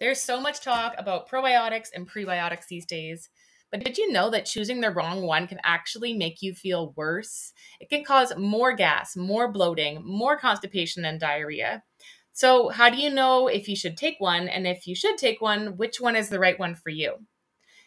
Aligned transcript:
There's 0.00 0.20
so 0.20 0.40
much 0.40 0.60
talk 0.60 0.94
about 0.96 1.28
probiotics 1.28 1.88
and 1.92 2.08
prebiotics 2.08 2.68
these 2.68 2.86
days, 2.86 3.30
but 3.72 3.82
did 3.82 3.98
you 3.98 4.12
know 4.12 4.30
that 4.30 4.46
choosing 4.46 4.80
the 4.80 4.92
wrong 4.92 5.22
one 5.22 5.48
can 5.48 5.58
actually 5.64 6.14
make 6.14 6.40
you 6.40 6.54
feel 6.54 6.92
worse? 6.96 7.52
It 7.80 7.90
can 7.90 8.04
cause 8.04 8.32
more 8.36 8.74
gas, 8.74 9.16
more 9.16 9.50
bloating, 9.50 10.00
more 10.04 10.38
constipation, 10.38 11.04
and 11.04 11.18
diarrhea. 11.18 11.82
So, 12.32 12.68
how 12.68 12.90
do 12.90 12.96
you 12.96 13.10
know 13.10 13.48
if 13.48 13.68
you 13.68 13.74
should 13.74 13.96
take 13.96 14.20
one? 14.20 14.48
And 14.48 14.68
if 14.68 14.86
you 14.86 14.94
should 14.94 15.18
take 15.18 15.40
one, 15.40 15.76
which 15.76 16.00
one 16.00 16.14
is 16.14 16.28
the 16.28 16.38
right 16.38 16.58
one 16.58 16.76
for 16.76 16.90
you? 16.90 17.14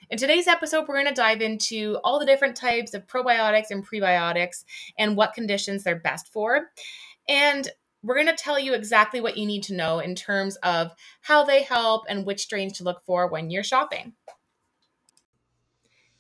In 0.10 0.18
today's 0.18 0.48
episode, 0.48 0.90
we're 0.90 1.02
going 1.02 1.08
to 1.08 1.14
dive 1.14 1.42
into 1.42 1.98
all 2.04 2.20
the 2.20 2.26
different 2.26 2.58
types 2.58 2.94
of 2.94 3.08
probiotics 3.08 3.72
and 3.72 3.88
prebiotics 3.88 4.66
and 4.98 5.16
what 5.16 5.34
conditions 5.34 5.86
they're 5.86 5.96
best 5.96 6.28
for. 6.28 6.72
And 7.30 7.70
we're 8.04 8.16
going 8.16 8.28
to 8.28 8.34
tell 8.34 8.60
you 8.60 8.74
exactly 8.74 9.22
what 9.22 9.38
you 9.38 9.46
need 9.46 9.64
to 9.64 9.76
know 9.76 10.00
in 10.00 10.16
terms 10.16 10.56
of 10.58 10.92
how 11.22 11.44
they 11.44 11.62
help 11.62 12.04
and 12.10 12.26
which 12.26 12.42
strains 12.42 12.74
to 12.74 12.84
look 12.84 13.02
for 13.06 13.28
when 13.28 13.50
you're 13.50 13.64
shopping. 13.64 14.14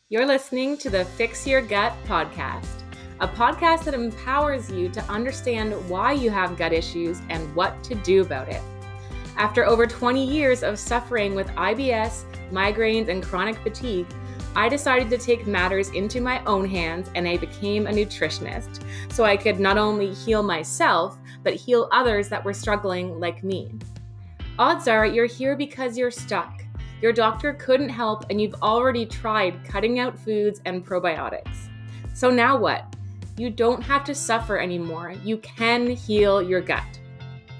You're 0.09 0.27
listening 0.27 0.77
to 0.77 0.89
the 0.89 1.05
Fix 1.05 1.47
Your 1.47 1.61
Gut 1.61 1.93
podcast, 2.05 2.83
a 3.19 3.27
podcast 3.27 3.85
that 3.85 3.93
empowers 3.93 4.69
you 4.69 4.89
to 4.89 5.01
understand 5.05 5.73
why 5.89 6.11
you 6.11 6.29
have 6.29 6.57
gut 6.57 6.73
issues 6.73 7.21
and 7.29 7.55
what 7.55 7.83
to 7.85 7.95
do 7.95 8.21
about 8.21 8.49
it. 8.49 8.61
After 9.37 9.65
over 9.65 9.87
20 9.87 10.23
years 10.23 10.61
of 10.61 10.77
suffering 10.77 11.33
with 11.33 11.47
IBS, 11.51 12.25
migraines, 12.51 13.07
and 13.07 13.23
chronic 13.23 13.55
fatigue, 13.57 14.05
I 14.53 14.67
decided 14.67 15.09
to 15.09 15.17
take 15.17 15.47
matters 15.47 15.89
into 15.91 16.19
my 16.19 16.43
own 16.43 16.65
hands 16.65 17.09
and 17.15 17.25
I 17.25 17.37
became 17.37 17.87
a 17.87 17.91
nutritionist 17.91 18.83
so 19.11 19.23
I 19.23 19.37
could 19.37 19.61
not 19.61 19.77
only 19.77 20.13
heal 20.13 20.43
myself, 20.43 21.17
but 21.43 21.55
heal 21.55 21.87
others 21.91 22.29
that 22.29 22.43
were 22.43 22.53
struggling 22.53 23.19
like 23.19 23.43
me. 23.43 23.71
Odds 24.59 24.87
are 24.87 25.05
you're 25.05 25.25
here 25.25 25.55
because 25.55 25.97
you're 25.97 26.11
stuck. 26.11 26.63
Your 27.01 27.13
doctor 27.13 27.53
couldn't 27.53 27.89
help, 27.89 28.25
and 28.29 28.39
you've 28.39 28.61
already 28.61 29.05
tried 29.05 29.63
cutting 29.65 29.99
out 29.99 30.19
foods 30.19 30.61
and 30.65 30.85
probiotics. 30.85 31.69
So 32.13 32.29
now 32.29 32.57
what? 32.57 32.95
You 33.37 33.49
don't 33.49 33.81
have 33.81 34.03
to 34.03 34.13
suffer 34.13 34.59
anymore. 34.59 35.15
You 35.23 35.37
can 35.37 35.87
heal 35.89 36.41
your 36.41 36.61
gut. 36.61 36.99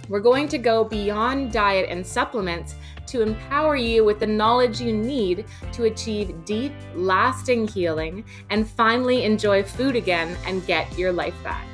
We're 0.09 0.19
going 0.19 0.47
to 0.49 0.57
go 0.57 0.83
beyond 0.83 1.53
diet 1.53 1.87
and 1.89 2.05
supplements 2.05 2.75
to 3.07 3.21
empower 3.21 3.75
you 3.75 4.03
with 4.03 4.19
the 4.19 4.27
knowledge 4.27 4.81
you 4.81 4.93
need 4.93 5.45
to 5.71 5.85
achieve 5.85 6.45
deep, 6.45 6.73
lasting 6.95 7.67
healing 7.67 8.23
and 8.49 8.69
finally 8.69 9.23
enjoy 9.23 9.63
food 9.63 9.95
again 9.95 10.35
and 10.45 10.65
get 10.67 10.97
your 10.97 11.11
life 11.11 11.35
back. 11.43 11.65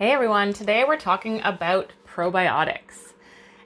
Hey 0.00 0.12
everyone, 0.12 0.52
today 0.52 0.84
we're 0.86 0.96
talking 0.96 1.40
about 1.42 1.92
probiotics. 2.06 3.14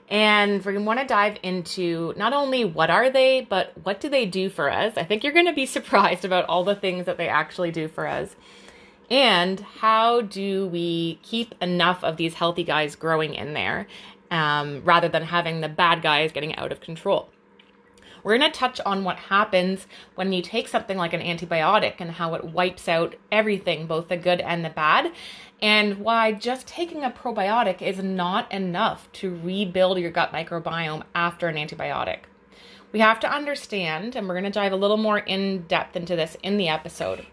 And 0.09 0.65
we 0.65 0.75
want 0.79 0.99
to 0.99 1.05
dive 1.05 1.37
into 1.43 2.11
not 2.17 2.33
only 2.33 2.65
what 2.65 2.89
are 2.89 3.11
they, 3.11 3.41
but 3.41 3.73
what 3.83 4.01
do 4.01 4.09
they 4.09 4.25
do 4.25 4.49
for 4.49 4.71
us? 4.71 4.93
I 4.97 5.03
think 5.03 5.23
you're 5.23 5.31
going 5.31 5.45
to 5.45 5.53
be 5.53 5.65
surprised 5.67 6.25
about 6.25 6.45
all 6.45 6.63
the 6.63 6.73
things 6.73 7.05
that 7.05 7.17
they 7.17 7.27
actually 7.27 7.69
do 7.69 7.87
for 7.87 8.07
us. 8.07 8.35
And 9.11 9.59
how 9.59 10.21
do 10.21 10.65
we 10.65 11.19
keep 11.21 11.53
enough 11.61 12.03
of 12.03 12.17
these 12.17 12.33
healthy 12.33 12.63
guys 12.63 12.95
growing 12.95 13.35
in 13.35 13.53
there 13.53 13.85
um, 14.31 14.81
rather 14.83 15.09
than 15.09 15.21
having 15.21 15.61
the 15.61 15.69
bad 15.69 16.01
guys 16.01 16.31
getting 16.31 16.55
out 16.55 16.71
of 16.71 16.81
control? 16.81 17.29
We're 18.23 18.37
going 18.37 18.51
to 18.51 18.57
touch 18.57 18.79
on 18.85 19.03
what 19.03 19.17
happens 19.17 19.85
when 20.15 20.31
you 20.31 20.41
take 20.41 20.69
something 20.69 20.97
like 20.97 21.13
an 21.13 21.21
antibiotic 21.21 21.95
and 21.99 22.09
how 22.09 22.35
it 22.35 22.45
wipes 22.45 22.87
out 22.87 23.15
everything, 23.31 23.85
both 23.85 24.07
the 24.07 24.17
good 24.17 24.39
and 24.39 24.63
the 24.63 24.69
bad, 24.69 25.11
and 25.63 25.99
why 25.99 26.33
just 26.33 26.67
taking 26.67 27.05
a 27.05 27.09
probiotic 27.09 27.81
is 27.81 28.03
not 28.03 28.51
enough 28.51 29.09
to 29.13 29.39
rebuild 29.41 29.97
your 29.97 30.11
gut 30.11 30.33
microbiome 30.33 31.03
after 31.15 31.47
an 31.47 31.55
antibiotic. 31.55 32.23
We 32.91 32.99
have 32.99 33.21
to 33.21 33.33
understand, 33.33 34.17
and 34.17 34.27
we're 34.27 34.33
going 34.33 34.43
to 34.43 34.49
dive 34.49 34.73
a 34.73 34.75
little 34.75 34.97
more 34.97 35.19
in 35.19 35.61
depth 35.61 35.95
into 35.95 36.17
this 36.17 36.35
in 36.43 36.57
the 36.57 36.67
episode, 36.67 37.25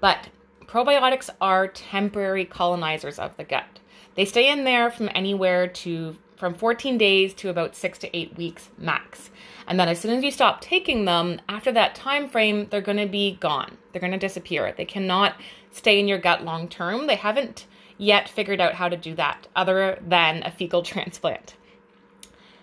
but 0.00 0.28
probiotics 0.64 1.28
are 1.40 1.66
temporary 1.66 2.44
colonizers 2.44 3.18
of 3.18 3.36
the 3.36 3.42
gut. 3.42 3.80
They 4.14 4.26
stay 4.26 4.48
in 4.48 4.62
there 4.62 4.88
from 4.88 5.10
anywhere 5.12 5.66
to 5.66 6.16
from 6.36 6.54
14 6.54 6.98
days 6.98 7.34
to 7.34 7.50
about 7.50 7.76
6 7.76 7.98
to 7.98 8.16
8 8.16 8.36
weeks 8.36 8.70
max. 8.78 9.30
And 9.66 9.78
then 9.78 9.88
as 9.88 10.00
soon 10.00 10.16
as 10.16 10.24
you 10.24 10.30
stop 10.30 10.60
taking 10.60 11.04
them, 11.04 11.40
after 11.48 11.70
that 11.72 11.94
time 11.94 12.28
frame, 12.28 12.66
they're 12.68 12.80
going 12.80 12.98
to 12.98 13.06
be 13.06 13.36
gone. 13.40 13.76
They're 13.92 14.00
going 14.00 14.12
to 14.12 14.18
disappear. 14.18 14.72
They 14.76 14.84
cannot 14.84 15.36
stay 15.70 16.00
in 16.00 16.08
your 16.08 16.18
gut 16.18 16.44
long 16.44 16.68
term. 16.68 17.06
They 17.06 17.14
haven't 17.14 17.66
yet 17.98 18.28
figured 18.28 18.60
out 18.60 18.74
how 18.74 18.88
to 18.88 18.96
do 18.96 19.14
that 19.14 19.46
other 19.54 19.98
than 20.06 20.42
a 20.44 20.50
fecal 20.50 20.82
transplant. 20.82 21.54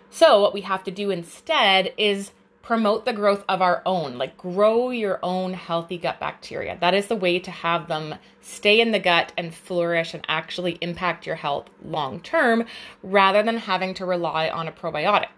So, 0.10 0.42
what 0.42 0.54
we 0.54 0.62
have 0.62 0.84
to 0.86 0.92
do 0.92 1.12
instead 1.12 1.94
is 1.98 2.32
promote 2.62 3.06
the 3.06 3.14
growth 3.14 3.44
of 3.50 3.62
our 3.62 3.82
own, 3.86 4.18
like 4.18 4.38
grow 4.38 4.90
your 4.90 5.20
own 5.24 5.54
healthy 5.54 5.98
gut 5.98 6.20
bacteria. 6.20 6.78
That 6.80 6.94
is 6.94 7.08
the 7.08 7.16
way 7.16 7.40
to 7.40 7.52
have 7.52 7.88
them 7.88 8.16
stay 8.42 8.80
in 8.80 8.92
the 8.92 9.00
gut 9.00 9.34
and 9.38 9.54
flourish 9.54 10.14
and 10.14 10.24
actually 10.28 10.78
impact 10.82 11.26
your 11.26 11.38
health 11.38 11.70
long 11.84 12.20
term 12.20 12.66
rather 13.02 13.42
than 13.42 13.58
having 13.58 13.94
to 13.96 14.06
rely 14.06 14.50
on 14.50 14.68
a 14.68 14.72
probiotic. 14.72 15.30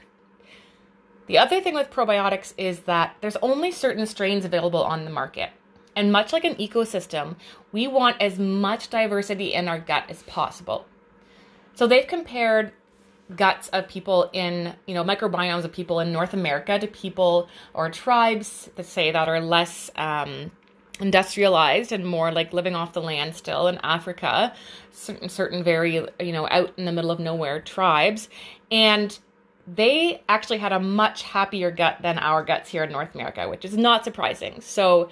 The 1.28 1.38
other 1.38 1.62
thing 1.62 1.74
with 1.74 1.90
probiotics 1.90 2.53
is 2.57 2.81
that 2.81 3.16
there's 3.22 3.38
only 3.38 3.72
certain 3.72 4.06
strains 4.06 4.44
available 4.44 4.84
on 4.84 5.06
the 5.06 5.12
market. 5.12 5.51
And 5.96 6.12
much 6.12 6.31
like 6.31 6.46
an 6.46 6.56
ecosystem, 6.56 7.35
we 7.72 7.88
want 7.88 8.22
as 8.22 8.40
much 8.40 8.90
diversity 8.90 9.53
in 9.53 9.68
our 9.68 9.79
gut 9.79 10.06
as 10.09 10.24
possible. 10.24 10.85
So 11.74 11.88
they've 11.88 12.07
compared 12.07 12.72
guts 13.35 13.69
of 13.69 13.88
people 13.88 14.30
in, 14.34 14.74
you 14.85 14.94
know, 14.94 15.03
microbiomes 15.03 15.63
of 15.63 15.72
people 15.72 16.00
in 16.00 16.12
North 16.12 16.34
America 16.34 16.80
to 16.80 16.88
people 16.88 17.50
or 17.74 17.90
tribes 17.90 18.69
that 18.75 18.85
say 18.85 19.12
that 19.12 19.28
are 19.28 19.40
less 19.40 19.90
um, 19.96 20.51
industrialized 21.00 21.91
and 21.91 22.06
more 22.06 22.31
like 22.31 22.53
living 22.53 22.75
off 22.75 22.94
the 22.94 23.01
land 23.01 23.35
still 23.35 23.68
in 23.68 23.78
Africa, 23.84 24.53
certain, 24.91 25.30
certain 25.30 25.63
very, 25.63 25.96
you 26.19 26.31
know, 26.31 26.47
out 26.50 26.74
in 26.78 26.85
the 26.85 26.91
middle 26.91 27.12
of 27.12 27.19
nowhere 27.19 27.62
tribes. 27.62 28.30
And 28.69 29.18
they 29.68 30.22
actually 30.28 30.57
had 30.57 30.74
a 30.74 30.80
much 30.80 31.24
happier 31.24 31.72
gut 31.72 31.97
than 32.01 32.18
our 32.18 32.44
guts 32.44 32.69
here 32.69 32.84
in 32.84 32.91
North 32.91 33.16
America, 33.16 33.47
which 33.50 33.66
is 33.66 33.78
not 33.78 34.03
surprising. 34.03 34.62
So 34.62 35.09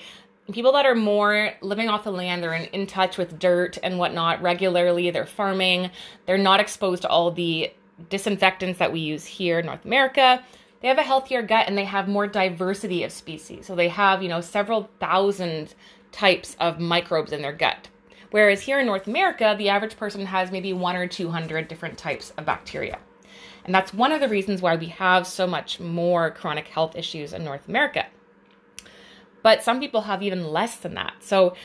people 0.52 0.72
that 0.74 0.86
are 0.86 0.96
more 0.96 1.52
living 1.62 1.90
off 1.90 2.04
the 2.04 2.12
land, 2.12 2.44
they're 2.44 2.54
in, 2.54 2.66
in 2.66 2.88
touch 2.88 3.18
with 3.18 3.40
dirt 3.40 3.78
and 3.84 4.00
whatnot 4.00 4.42
regularly, 4.42 5.12
they're 5.12 5.26
farming, 5.26 5.92
they're 6.26 6.38
not 6.38 6.60
exposed 6.60 7.02
to 7.04 7.10
all 7.10 7.32
the 7.32 7.72
disinfectants 8.10 8.80
that 8.80 8.92
we 8.92 9.00
use 9.00 9.26
here 9.26 9.60
in 9.60 9.66
North 9.66 9.86
America. 9.86 10.44
They 10.82 10.88
have 10.88 10.98
a 10.98 11.04
healthier 11.04 11.42
gut 11.42 11.68
and 11.68 11.78
they 11.78 11.86
have 11.86 12.08
more 12.08 12.28
diversity 12.28 13.04
of 13.04 13.12
species. 13.12 13.66
So 13.66 13.76
they 13.76 13.90
have, 13.90 14.24
you 14.24 14.30
know, 14.30 14.42
several 14.42 14.90
thousand 15.00 15.76
types 16.12 16.56
of 16.60 16.80
microbes 16.80 17.32
in 17.32 17.42
their 17.42 17.54
gut. 17.54 17.90
Whereas 18.32 18.62
here 18.62 18.80
in 18.80 18.86
North 18.86 19.08
America, 19.08 19.56
the 19.58 19.70
average 19.70 19.98
person 19.98 20.26
has 20.26 20.52
maybe 20.52 20.72
one 20.72 20.96
or 20.96 21.08
200 21.08 21.68
different 21.68 21.98
types 21.98 22.32
of 22.38 22.46
bacteria. 22.46 23.00
And 23.66 23.76
that's 23.76 23.94
one 23.94 24.12
of 24.12 24.22
the 24.22 24.30
reasons 24.30 24.62
why 24.62 24.76
we 24.76 24.88
have 24.88 25.28
so 25.28 25.46
much 25.46 25.80
more 25.80 26.32
chronic 26.32 26.68
health 26.68 26.96
issues 26.96 27.34
in 27.34 27.44
North 27.44 27.68
America. 27.68 28.06
But 29.42 29.64
some 29.64 29.80
people 29.80 30.02
have 30.02 30.22
even 30.22 30.48
less 30.48 30.78
than 30.78 30.96
that. 30.96 31.14
So, 31.22 31.56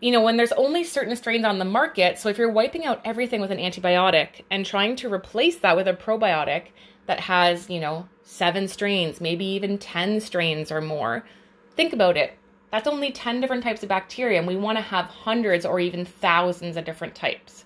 you 0.00 0.12
know, 0.12 0.22
when 0.22 0.36
there's 0.36 0.52
only 0.52 0.84
certain 0.84 1.16
strains 1.16 1.44
on 1.44 1.58
the 1.58 1.64
market, 1.64 2.18
so 2.18 2.28
if 2.28 2.38
you're 2.38 2.52
wiping 2.52 2.84
out 2.84 3.00
everything 3.04 3.40
with 3.40 3.50
an 3.50 3.58
antibiotic 3.58 4.42
and 4.50 4.64
trying 4.64 4.96
to 4.96 5.12
replace 5.12 5.56
that 5.58 5.76
with 5.76 5.88
a 5.88 5.94
probiotic 5.94 6.66
that 7.06 7.20
has, 7.20 7.68
you 7.68 7.80
know, 7.80 8.08
seven 8.22 8.68
strains, 8.68 9.20
maybe 9.20 9.44
even 9.44 9.78
10 9.78 10.20
strains 10.20 10.70
or 10.70 10.80
more, 10.80 11.24
think 11.74 11.92
about 11.92 12.16
it. 12.16 12.38
That's 12.70 12.86
only 12.86 13.10
10 13.10 13.40
different 13.40 13.64
types 13.64 13.82
of 13.82 13.88
bacteria, 13.88 14.38
and 14.38 14.46
we 14.46 14.56
want 14.56 14.76
to 14.76 14.82
have 14.82 15.06
hundreds 15.06 15.64
or 15.64 15.80
even 15.80 16.04
thousands 16.04 16.76
of 16.76 16.84
different 16.84 17.14
types. 17.14 17.64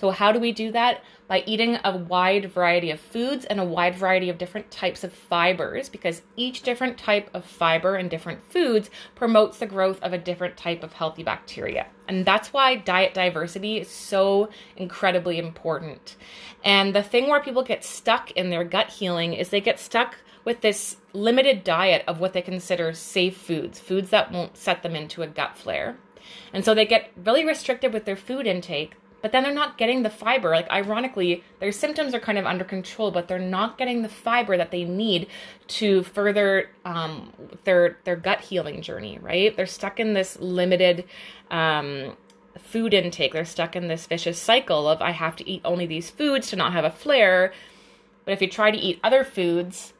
So, 0.00 0.10
how 0.10 0.32
do 0.32 0.38
we 0.38 0.52
do 0.52 0.72
that? 0.72 1.02
By 1.26 1.42
eating 1.46 1.78
a 1.84 1.96
wide 1.96 2.50
variety 2.52 2.90
of 2.90 3.00
foods 3.00 3.44
and 3.46 3.58
a 3.58 3.64
wide 3.64 3.94
variety 3.94 4.28
of 4.28 4.38
different 4.38 4.70
types 4.70 5.04
of 5.04 5.12
fibers, 5.12 5.88
because 5.88 6.22
each 6.36 6.62
different 6.62 6.98
type 6.98 7.30
of 7.32 7.44
fiber 7.44 7.96
and 7.96 8.10
different 8.10 8.42
foods 8.50 8.90
promotes 9.14 9.58
the 9.58 9.66
growth 9.66 10.02
of 10.02 10.12
a 10.12 10.18
different 10.18 10.56
type 10.56 10.82
of 10.82 10.92
healthy 10.92 11.22
bacteria. 11.22 11.86
And 12.08 12.26
that's 12.26 12.52
why 12.52 12.76
diet 12.76 13.14
diversity 13.14 13.78
is 13.78 13.88
so 13.88 14.50
incredibly 14.76 15.38
important. 15.38 16.16
And 16.62 16.94
the 16.94 17.02
thing 17.02 17.28
where 17.28 17.40
people 17.40 17.62
get 17.62 17.84
stuck 17.84 18.30
in 18.32 18.50
their 18.50 18.64
gut 18.64 18.90
healing 18.90 19.32
is 19.32 19.48
they 19.48 19.60
get 19.60 19.78
stuck 19.78 20.16
with 20.44 20.60
this 20.60 20.96
limited 21.12 21.64
diet 21.64 22.04
of 22.06 22.20
what 22.20 22.32
they 22.32 22.42
consider 22.42 22.92
safe 22.92 23.36
foods, 23.36 23.80
foods 23.80 24.10
that 24.10 24.30
won't 24.30 24.56
set 24.56 24.82
them 24.82 24.94
into 24.94 25.22
a 25.22 25.26
gut 25.26 25.56
flare. 25.56 25.96
And 26.52 26.64
so 26.64 26.74
they 26.74 26.86
get 26.86 27.10
really 27.16 27.44
restricted 27.44 27.92
with 27.92 28.04
their 28.04 28.16
food 28.16 28.46
intake 28.46 28.94
but 29.24 29.32
then 29.32 29.42
they're 29.42 29.54
not 29.54 29.78
getting 29.78 30.04
the 30.04 30.10
fiber. 30.10 30.50
Like, 30.50 30.70
ironically, 30.70 31.42
their 31.58 31.72
symptoms 31.72 32.14
are 32.14 32.20
kind 32.20 32.38
of 32.38 32.44
under 32.46 32.64
control, 32.64 33.10
but 33.10 33.26
they're 33.26 33.40
not 33.40 33.78
getting 33.78 34.02
the 34.02 34.10
fiber 34.10 34.58
that 34.58 34.70
they 34.70 34.84
need 34.84 35.28
to 35.68 36.04
further 36.04 36.70
um, 36.84 37.32
their 37.64 37.96
their 38.04 38.16
gut 38.16 38.42
healing 38.42 38.82
journey. 38.82 39.18
Right? 39.22 39.56
They're 39.56 39.66
stuck 39.66 40.00
in 40.00 40.14
this 40.14 40.38
limited. 40.40 41.06
Um, 41.50 42.16
food 42.58 42.94
intake 42.94 43.32
they're 43.32 43.44
stuck 43.44 43.76
in 43.76 43.88
this 43.88 44.06
vicious 44.06 44.38
cycle 44.38 44.88
of 44.88 45.02
i 45.02 45.12
have 45.12 45.36
to 45.36 45.48
eat 45.48 45.60
only 45.64 45.86
these 45.86 46.10
foods 46.10 46.50
to 46.50 46.56
not 46.56 46.72
have 46.72 46.84
a 46.84 46.90
flare 46.90 47.52
But 48.24 48.32
if 48.32 48.42
you 48.42 48.48
try 48.48 48.70
to 48.72 48.78
eat 48.78 49.00
other 49.04 49.24
foods 49.24 49.92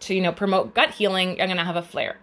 to, 0.00 0.14
you 0.14 0.22
know, 0.22 0.32
promote 0.32 0.74
gut 0.74 0.92
healing, 0.92 1.38
you're 1.38 1.46
going 1.46 1.58
to 1.58 1.64
have 1.64 1.76
a 1.76 1.82
flare. 1.82 2.18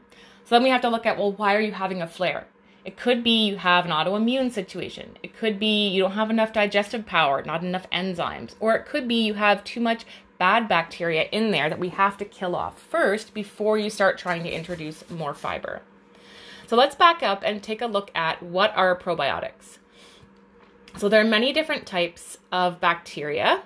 So 0.45 0.55
then 0.55 0.63
we 0.63 0.69
have 0.69 0.81
to 0.81 0.89
look 0.89 1.05
at, 1.05 1.17
well, 1.17 1.31
why 1.33 1.55
are 1.55 1.61
you 1.61 1.73
having 1.73 2.01
a 2.01 2.07
flare? 2.07 2.47
It 2.85 2.97
could 2.97 3.23
be 3.23 3.45
you 3.45 3.57
have 3.57 3.85
an 3.85 3.91
autoimmune 3.91 4.51
situation. 4.51 5.17
It 5.23 5.37
could 5.37 5.57
be 5.57 5.87
you 5.87 6.01
don't 6.01 6.11
have 6.11 6.29
enough 6.29 6.51
digestive 6.51 7.05
power, 7.05 7.41
not 7.41 7.63
enough 7.63 7.89
enzymes. 7.91 8.55
Or 8.59 8.75
it 8.75 8.85
could 8.85 9.07
be 9.07 9.23
you 9.23 9.35
have 9.35 9.63
too 9.63 9.79
much 9.79 10.05
bad 10.37 10.67
bacteria 10.67 11.23
in 11.31 11.51
there 11.51 11.69
that 11.69 11.79
we 11.79 11.89
have 11.89 12.17
to 12.17 12.25
kill 12.25 12.55
off 12.55 12.81
first 12.81 13.33
before 13.33 13.77
you 13.77 13.89
start 13.89 14.17
trying 14.17 14.43
to 14.43 14.51
introduce 14.51 15.09
more 15.09 15.33
fiber. 15.33 15.81
So 16.67 16.75
let's 16.75 16.95
back 16.95 17.23
up 17.23 17.43
and 17.45 17.63
take 17.63 17.81
a 17.81 17.87
look 17.87 18.11
at 18.13 18.43
what 18.43 18.75
are 18.75 18.97
probiotics. 18.97 19.77
So 20.97 21.07
there 21.07 21.21
are 21.21 21.25
many 21.25 21.53
different 21.53 21.85
types 21.85 22.37
of 22.51 22.79
bacteria, 22.81 23.63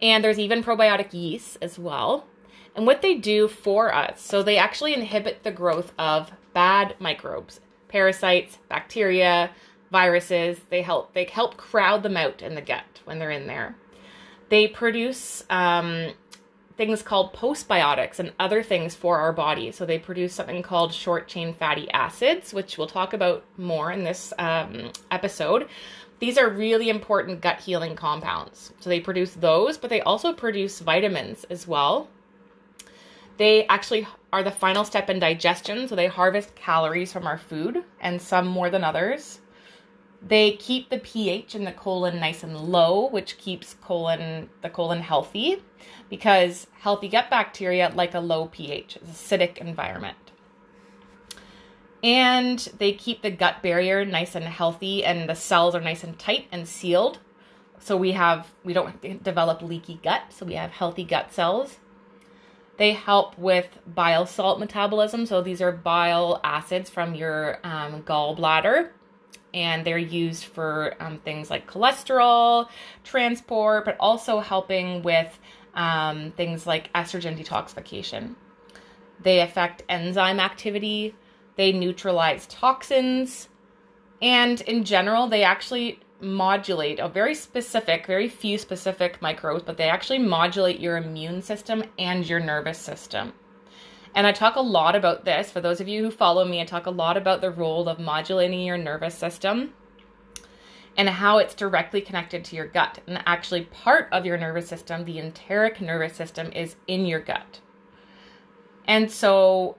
and 0.00 0.22
there's 0.22 0.38
even 0.38 0.62
probiotic 0.62 1.12
yeast 1.12 1.58
as 1.62 1.78
well. 1.78 2.26
And 2.76 2.86
what 2.86 3.02
they 3.02 3.14
do 3.14 3.48
for 3.48 3.92
us, 3.92 4.20
so 4.20 4.42
they 4.42 4.56
actually 4.56 4.94
inhibit 4.94 5.42
the 5.42 5.50
growth 5.50 5.92
of 5.98 6.32
bad 6.52 6.94
microbes, 6.98 7.60
parasites, 7.88 8.58
bacteria, 8.68 9.50
viruses. 9.90 10.58
They 10.70 10.82
help 10.82 11.14
they 11.14 11.24
help 11.24 11.56
crowd 11.56 12.02
them 12.02 12.16
out 12.16 12.42
in 12.42 12.54
the 12.54 12.62
gut 12.62 13.00
when 13.04 13.18
they're 13.18 13.30
in 13.30 13.46
there. 13.46 13.76
They 14.48 14.66
produce 14.66 15.44
um, 15.50 16.12
things 16.76 17.02
called 17.02 17.34
postbiotics 17.34 18.18
and 18.18 18.32
other 18.38 18.62
things 18.62 18.94
for 18.94 19.18
our 19.18 19.32
body. 19.32 19.72
So 19.72 19.84
they 19.84 19.98
produce 19.98 20.32
something 20.32 20.62
called 20.62 20.94
short 20.94 21.28
chain 21.28 21.52
fatty 21.52 21.90
acids, 21.90 22.54
which 22.54 22.78
we'll 22.78 22.86
talk 22.86 23.12
about 23.12 23.44
more 23.58 23.92
in 23.92 24.04
this 24.04 24.32
um, 24.38 24.92
episode. 25.10 25.68
These 26.20 26.38
are 26.38 26.48
really 26.48 26.88
important 26.88 27.42
gut 27.42 27.60
healing 27.60 27.94
compounds. 27.94 28.72
So 28.80 28.88
they 28.88 29.00
produce 29.00 29.34
those, 29.34 29.76
but 29.76 29.90
they 29.90 30.00
also 30.00 30.32
produce 30.32 30.80
vitamins 30.80 31.44
as 31.44 31.66
well. 31.66 32.08
They 33.38 33.66
actually 33.68 34.06
are 34.32 34.42
the 34.42 34.50
final 34.50 34.84
step 34.84 35.08
in 35.08 35.20
digestion, 35.20 35.88
so 35.88 35.94
they 35.94 36.08
harvest 36.08 36.54
calories 36.56 37.12
from 37.12 37.26
our 37.26 37.38
food 37.38 37.84
and 38.00 38.20
some 38.20 38.46
more 38.46 38.68
than 38.68 38.84
others. 38.84 39.40
They 40.20 40.56
keep 40.56 40.90
the 40.90 40.98
pH 40.98 41.54
in 41.54 41.64
the 41.64 41.72
colon 41.72 42.18
nice 42.18 42.42
and 42.42 42.56
low, 42.56 43.08
which 43.08 43.38
keeps 43.38 43.74
colon 43.74 44.50
the 44.62 44.68
colon 44.68 45.00
healthy 45.00 45.62
because 46.10 46.66
healthy 46.80 47.08
gut 47.08 47.30
bacteria 47.30 47.92
like 47.94 48.14
a 48.14 48.20
low 48.20 48.46
pH, 48.46 48.98
acidic 49.06 49.58
environment. 49.58 50.16
And 52.02 52.58
they 52.78 52.92
keep 52.92 53.22
the 53.22 53.30
gut 53.30 53.62
barrier 53.62 54.04
nice 54.04 54.34
and 54.34 54.44
healthy 54.44 55.04
and 55.04 55.28
the 55.28 55.34
cells 55.34 55.76
are 55.76 55.80
nice 55.80 56.02
and 56.02 56.18
tight 56.18 56.46
and 56.50 56.66
sealed. 56.66 57.20
So 57.78 57.96
we 57.96 58.12
have 58.12 58.48
we 58.64 58.72
don't 58.72 59.22
develop 59.22 59.62
leaky 59.62 60.00
gut, 60.02 60.22
so 60.30 60.44
we 60.44 60.54
have 60.54 60.72
healthy 60.72 61.04
gut 61.04 61.32
cells. 61.32 61.78
They 62.78 62.92
help 62.92 63.36
with 63.36 63.66
bile 63.86 64.24
salt 64.24 64.58
metabolism. 64.58 65.26
So 65.26 65.42
these 65.42 65.60
are 65.60 65.72
bile 65.72 66.40
acids 66.42 66.88
from 66.88 67.14
your 67.14 67.58
um, 67.64 68.02
gallbladder 68.02 68.90
and 69.54 69.84
they're 69.84 69.98
used 69.98 70.44
for 70.44 70.94
um, 71.00 71.18
things 71.18 71.50
like 71.50 71.66
cholesterol 71.66 72.68
transport, 73.04 73.84
but 73.84 73.96
also 73.98 74.40
helping 74.40 75.02
with 75.02 75.38
um, 75.74 76.32
things 76.32 76.66
like 76.66 76.92
estrogen 76.92 77.38
detoxification. 77.38 78.34
They 79.22 79.40
affect 79.40 79.82
enzyme 79.88 80.38
activity, 80.38 81.14
they 81.56 81.72
neutralize 81.72 82.46
toxins, 82.46 83.48
and 84.20 84.60
in 84.62 84.84
general, 84.84 85.28
they 85.28 85.42
actually 85.42 86.00
modulate 86.20 86.98
a 86.98 87.08
very 87.08 87.34
specific, 87.34 88.06
very 88.06 88.28
few 88.28 88.58
specific 88.58 89.22
microbes, 89.22 89.62
but 89.62 89.76
they 89.76 89.88
actually 89.88 90.18
modulate 90.18 90.80
your 90.80 90.96
immune 90.96 91.42
system 91.42 91.84
and 91.98 92.28
your 92.28 92.40
nervous 92.40 92.78
system. 92.78 93.32
And 94.14 94.26
I 94.26 94.32
talk 94.32 94.56
a 94.56 94.60
lot 94.60 94.96
about 94.96 95.24
this. 95.24 95.50
For 95.50 95.60
those 95.60 95.80
of 95.80 95.88
you 95.88 96.02
who 96.02 96.10
follow 96.10 96.44
me, 96.44 96.60
I 96.60 96.64
talk 96.64 96.86
a 96.86 96.90
lot 96.90 97.16
about 97.16 97.40
the 97.40 97.50
role 97.50 97.88
of 97.88 97.98
modulating 97.98 98.60
your 98.60 98.78
nervous 98.78 99.14
system 99.14 99.74
and 100.96 101.08
how 101.08 101.38
it's 101.38 101.54
directly 101.54 102.00
connected 102.00 102.44
to 102.46 102.56
your 102.56 102.66
gut. 102.66 102.98
And 103.06 103.22
actually, 103.26 103.66
part 103.66 104.08
of 104.10 104.26
your 104.26 104.36
nervous 104.36 104.68
system, 104.68 105.04
the 105.04 105.18
enteric 105.18 105.80
nervous 105.80 106.14
system, 106.14 106.50
is 106.52 106.74
in 106.88 107.06
your 107.06 107.20
gut. 107.20 107.60
And 108.86 109.10
so 109.10 109.76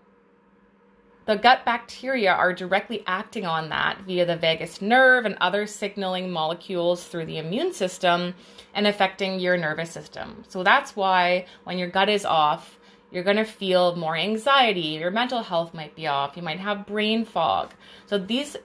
the 1.30 1.36
gut 1.36 1.64
bacteria 1.64 2.34
are 2.34 2.52
directly 2.52 3.04
acting 3.06 3.46
on 3.46 3.70
that 3.70 4.02
via 4.02 4.26
the 4.26 4.36
vagus 4.36 4.82
nerve 4.82 5.28
and 5.28 5.38
other 5.40 5.68
signaling 5.68 6.32
molecules 6.32 7.04
through 7.04 7.28
the 7.28 7.38
immune 7.38 7.72
system 7.72 8.34
and 8.74 8.88
affecting 8.88 9.40
your 9.40 9.56
nervous 9.56 9.92
system. 9.92 10.44
So 10.48 10.64
that's 10.64 10.96
why 10.96 11.46
when 11.66 11.78
your 11.78 11.88
gut 11.88 12.10
is 12.10 12.26
off, 12.26 12.80
you're 13.12 13.24
going 13.24 13.38
to 13.38 13.46
feel 13.46 13.96
more 13.96 14.18
anxiety. 14.18 14.98
Your 14.98 15.12
mental 15.12 15.44
health 15.44 15.72
might 15.72 15.96
be 15.96 16.08
off. 16.08 16.36
You 16.36 16.42
might 16.42 16.58
have 16.58 16.88
brain 16.88 17.26
fog. 17.26 17.76
So, 18.08 18.18
these 18.18 18.58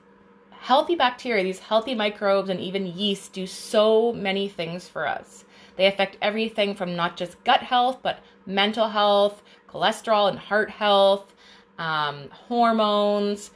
healthy 0.50 0.96
bacteria, 0.96 1.44
these 1.44 1.58
healthy 1.58 1.94
microbes, 1.94 2.48
and 2.48 2.60
even 2.60 2.86
yeast 2.86 3.34
do 3.34 3.46
so 3.46 4.10
many 4.14 4.48
things 4.48 4.88
for 4.88 5.06
us. 5.06 5.44
They 5.76 5.84
affect 5.86 6.16
everything 6.22 6.74
from 6.74 6.96
not 6.96 7.18
just 7.18 7.42
gut 7.44 7.60
health, 7.60 7.98
but 8.02 8.20
mental 8.46 8.88
health, 8.88 9.42
cholesterol 9.68 10.30
and 10.30 10.38
heart 10.38 10.70
health, 10.70 11.33
um, 11.78 12.28
hormones, 12.30 13.50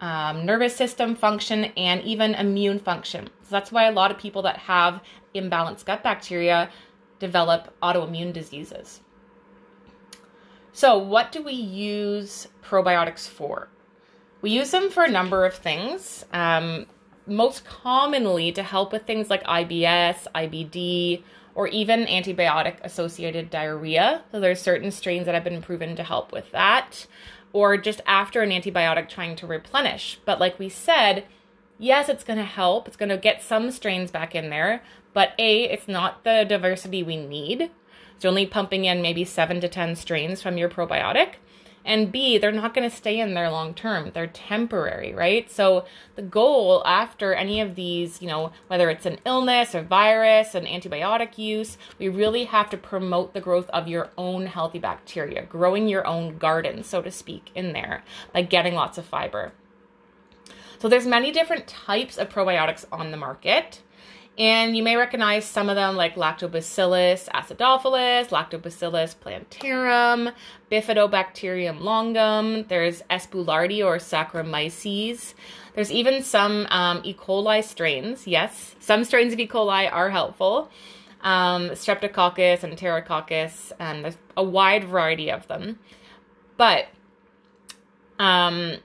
um, 0.00 0.44
nervous 0.44 0.74
system 0.74 1.14
function, 1.14 1.66
and 1.76 2.02
even 2.02 2.34
immune 2.34 2.78
function. 2.78 3.28
So, 3.42 3.48
that's 3.50 3.70
why 3.70 3.84
a 3.84 3.92
lot 3.92 4.10
of 4.10 4.18
people 4.18 4.42
that 4.42 4.58
have 4.58 5.00
imbalanced 5.34 5.84
gut 5.84 6.02
bacteria 6.02 6.70
develop 7.18 7.72
autoimmune 7.82 8.32
diseases. 8.32 9.00
So, 10.72 10.98
what 10.98 11.32
do 11.32 11.42
we 11.42 11.52
use 11.52 12.48
probiotics 12.64 13.28
for? 13.28 13.68
We 14.40 14.50
use 14.50 14.70
them 14.70 14.90
for 14.90 15.04
a 15.04 15.10
number 15.10 15.44
of 15.44 15.54
things. 15.54 16.24
Um, 16.32 16.86
most 17.26 17.64
commonly 17.64 18.50
to 18.52 18.62
help 18.62 18.90
with 18.90 19.06
things 19.06 19.30
like 19.30 19.44
IBS, 19.44 20.26
IBD, 20.34 21.22
or 21.54 21.68
even 21.68 22.06
antibiotic 22.06 22.78
associated 22.82 23.50
diarrhea. 23.50 24.22
So, 24.32 24.40
there's 24.40 24.60
certain 24.60 24.90
strains 24.90 25.26
that 25.26 25.34
have 25.34 25.44
been 25.44 25.62
proven 25.62 25.94
to 25.96 26.02
help 26.02 26.32
with 26.32 26.50
that, 26.52 27.06
or 27.52 27.76
just 27.76 28.00
after 28.06 28.42
an 28.42 28.50
antibiotic 28.50 29.08
trying 29.08 29.36
to 29.36 29.46
replenish. 29.46 30.18
But, 30.24 30.40
like 30.40 30.58
we 30.58 30.68
said, 30.68 31.24
yes, 31.78 32.08
it's 32.08 32.24
going 32.24 32.38
to 32.38 32.44
help. 32.44 32.86
It's 32.86 32.96
going 32.96 33.08
to 33.08 33.16
get 33.16 33.42
some 33.42 33.70
strains 33.70 34.10
back 34.10 34.34
in 34.34 34.50
there, 34.50 34.82
but 35.12 35.32
A, 35.38 35.64
it's 35.64 35.88
not 35.88 36.24
the 36.24 36.44
diversity 36.48 37.02
we 37.02 37.16
need. 37.16 37.70
You're 38.20 38.30
only 38.30 38.46
pumping 38.46 38.84
in 38.84 39.02
maybe 39.02 39.24
seven 39.24 39.60
to 39.60 39.68
10 39.68 39.96
strains 39.96 40.40
from 40.40 40.56
your 40.56 40.68
probiotic. 40.68 41.34
And 41.84 42.12
B, 42.12 42.38
they're 42.38 42.52
not 42.52 42.74
going 42.74 42.88
to 42.88 42.96
stay 42.96 43.18
in 43.18 43.34
there 43.34 43.50
long 43.50 43.74
term. 43.74 44.12
They're 44.14 44.28
temporary, 44.28 45.12
right? 45.14 45.50
So 45.50 45.84
the 46.14 46.22
goal 46.22 46.82
after 46.86 47.34
any 47.34 47.60
of 47.60 47.74
these, 47.74 48.22
you 48.22 48.28
know, 48.28 48.52
whether 48.68 48.88
it's 48.88 49.06
an 49.06 49.18
illness 49.26 49.74
or 49.74 49.82
virus, 49.82 50.54
an 50.54 50.64
antibiotic 50.64 51.38
use, 51.38 51.78
we 51.98 52.08
really 52.08 52.44
have 52.44 52.70
to 52.70 52.76
promote 52.76 53.34
the 53.34 53.40
growth 53.40 53.68
of 53.70 53.88
your 53.88 54.10
own 54.16 54.46
healthy 54.46 54.78
bacteria, 54.78 55.42
growing 55.42 55.88
your 55.88 56.06
own 56.06 56.38
garden, 56.38 56.84
so 56.84 57.02
to 57.02 57.10
speak, 57.10 57.50
in 57.54 57.72
there 57.72 58.04
by 58.32 58.42
getting 58.42 58.74
lots 58.74 58.96
of 58.96 59.04
fiber. 59.04 59.52
So 60.78 60.88
there's 60.88 61.06
many 61.06 61.30
different 61.30 61.66
types 61.66 62.18
of 62.18 62.28
probiotics 62.28 62.84
on 62.90 63.10
the 63.10 63.16
market. 63.16 63.82
And 64.38 64.74
you 64.74 64.82
may 64.82 64.96
recognize 64.96 65.44
some 65.44 65.68
of 65.68 65.76
them 65.76 65.94
like 65.94 66.14
Lactobacillus 66.14 67.28
acidophilus, 67.28 68.30
Lactobacillus 68.30 69.14
plantarum, 69.14 70.32
Bifidobacterium 70.70 71.80
longum. 71.80 72.64
There's 72.68 73.02
S. 73.10 73.26
boulardii 73.26 73.84
or 73.84 73.98
Saccharomyces. 73.98 75.34
There's 75.74 75.92
even 75.92 76.22
some 76.22 76.66
um, 76.70 77.02
E. 77.04 77.12
coli 77.12 77.62
strains. 77.62 78.26
Yes, 78.26 78.74
some 78.80 79.04
strains 79.04 79.34
of 79.34 79.40
E. 79.40 79.46
coli 79.46 79.92
are 79.92 80.08
helpful. 80.08 80.70
Um, 81.20 81.68
Streptococcus 81.70 82.62
and 82.64 82.72
Enterococcus, 82.72 83.70
and 83.78 84.02
there's 84.02 84.16
a 84.36 84.42
wide 84.42 84.84
variety 84.84 85.30
of 85.30 85.46
them. 85.46 85.78
But 86.56 86.86
um, 88.18 88.78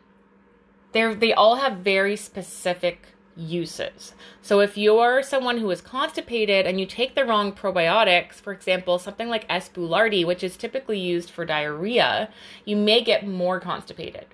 they 0.92 1.34
all 1.34 1.56
have 1.56 1.78
very 1.78 2.16
specific 2.18 3.08
uses. 3.38 4.14
So 4.42 4.60
if 4.60 4.78
you're 4.78 5.22
someone 5.22 5.60
who 5.60 5.70
is 5.72 5.82
constipated 5.82 6.66
and 6.66 6.80
you 6.80 6.86
take 6.86 7.16
the 7.16 7.26
wrong 7.26 7.54
probiotics, 7.54 8.34
for 8.34 8.52
example, 8.52 9.00
something 9.00 9.30
like 9.30 9.46
S. 9.48 9.70
boulardii, 9.70 10.26
which 10.26 10.44
is 10.44 10.58
typically 10.58 11.00
used 11.00 11.30
for 11.30 11.46
diarrhea, 11.46 12.30
you 12.66 12.76
may 12.76 13.04
get 13.04 13.28
more 13.28 13.60
constipated. 13.60 14.26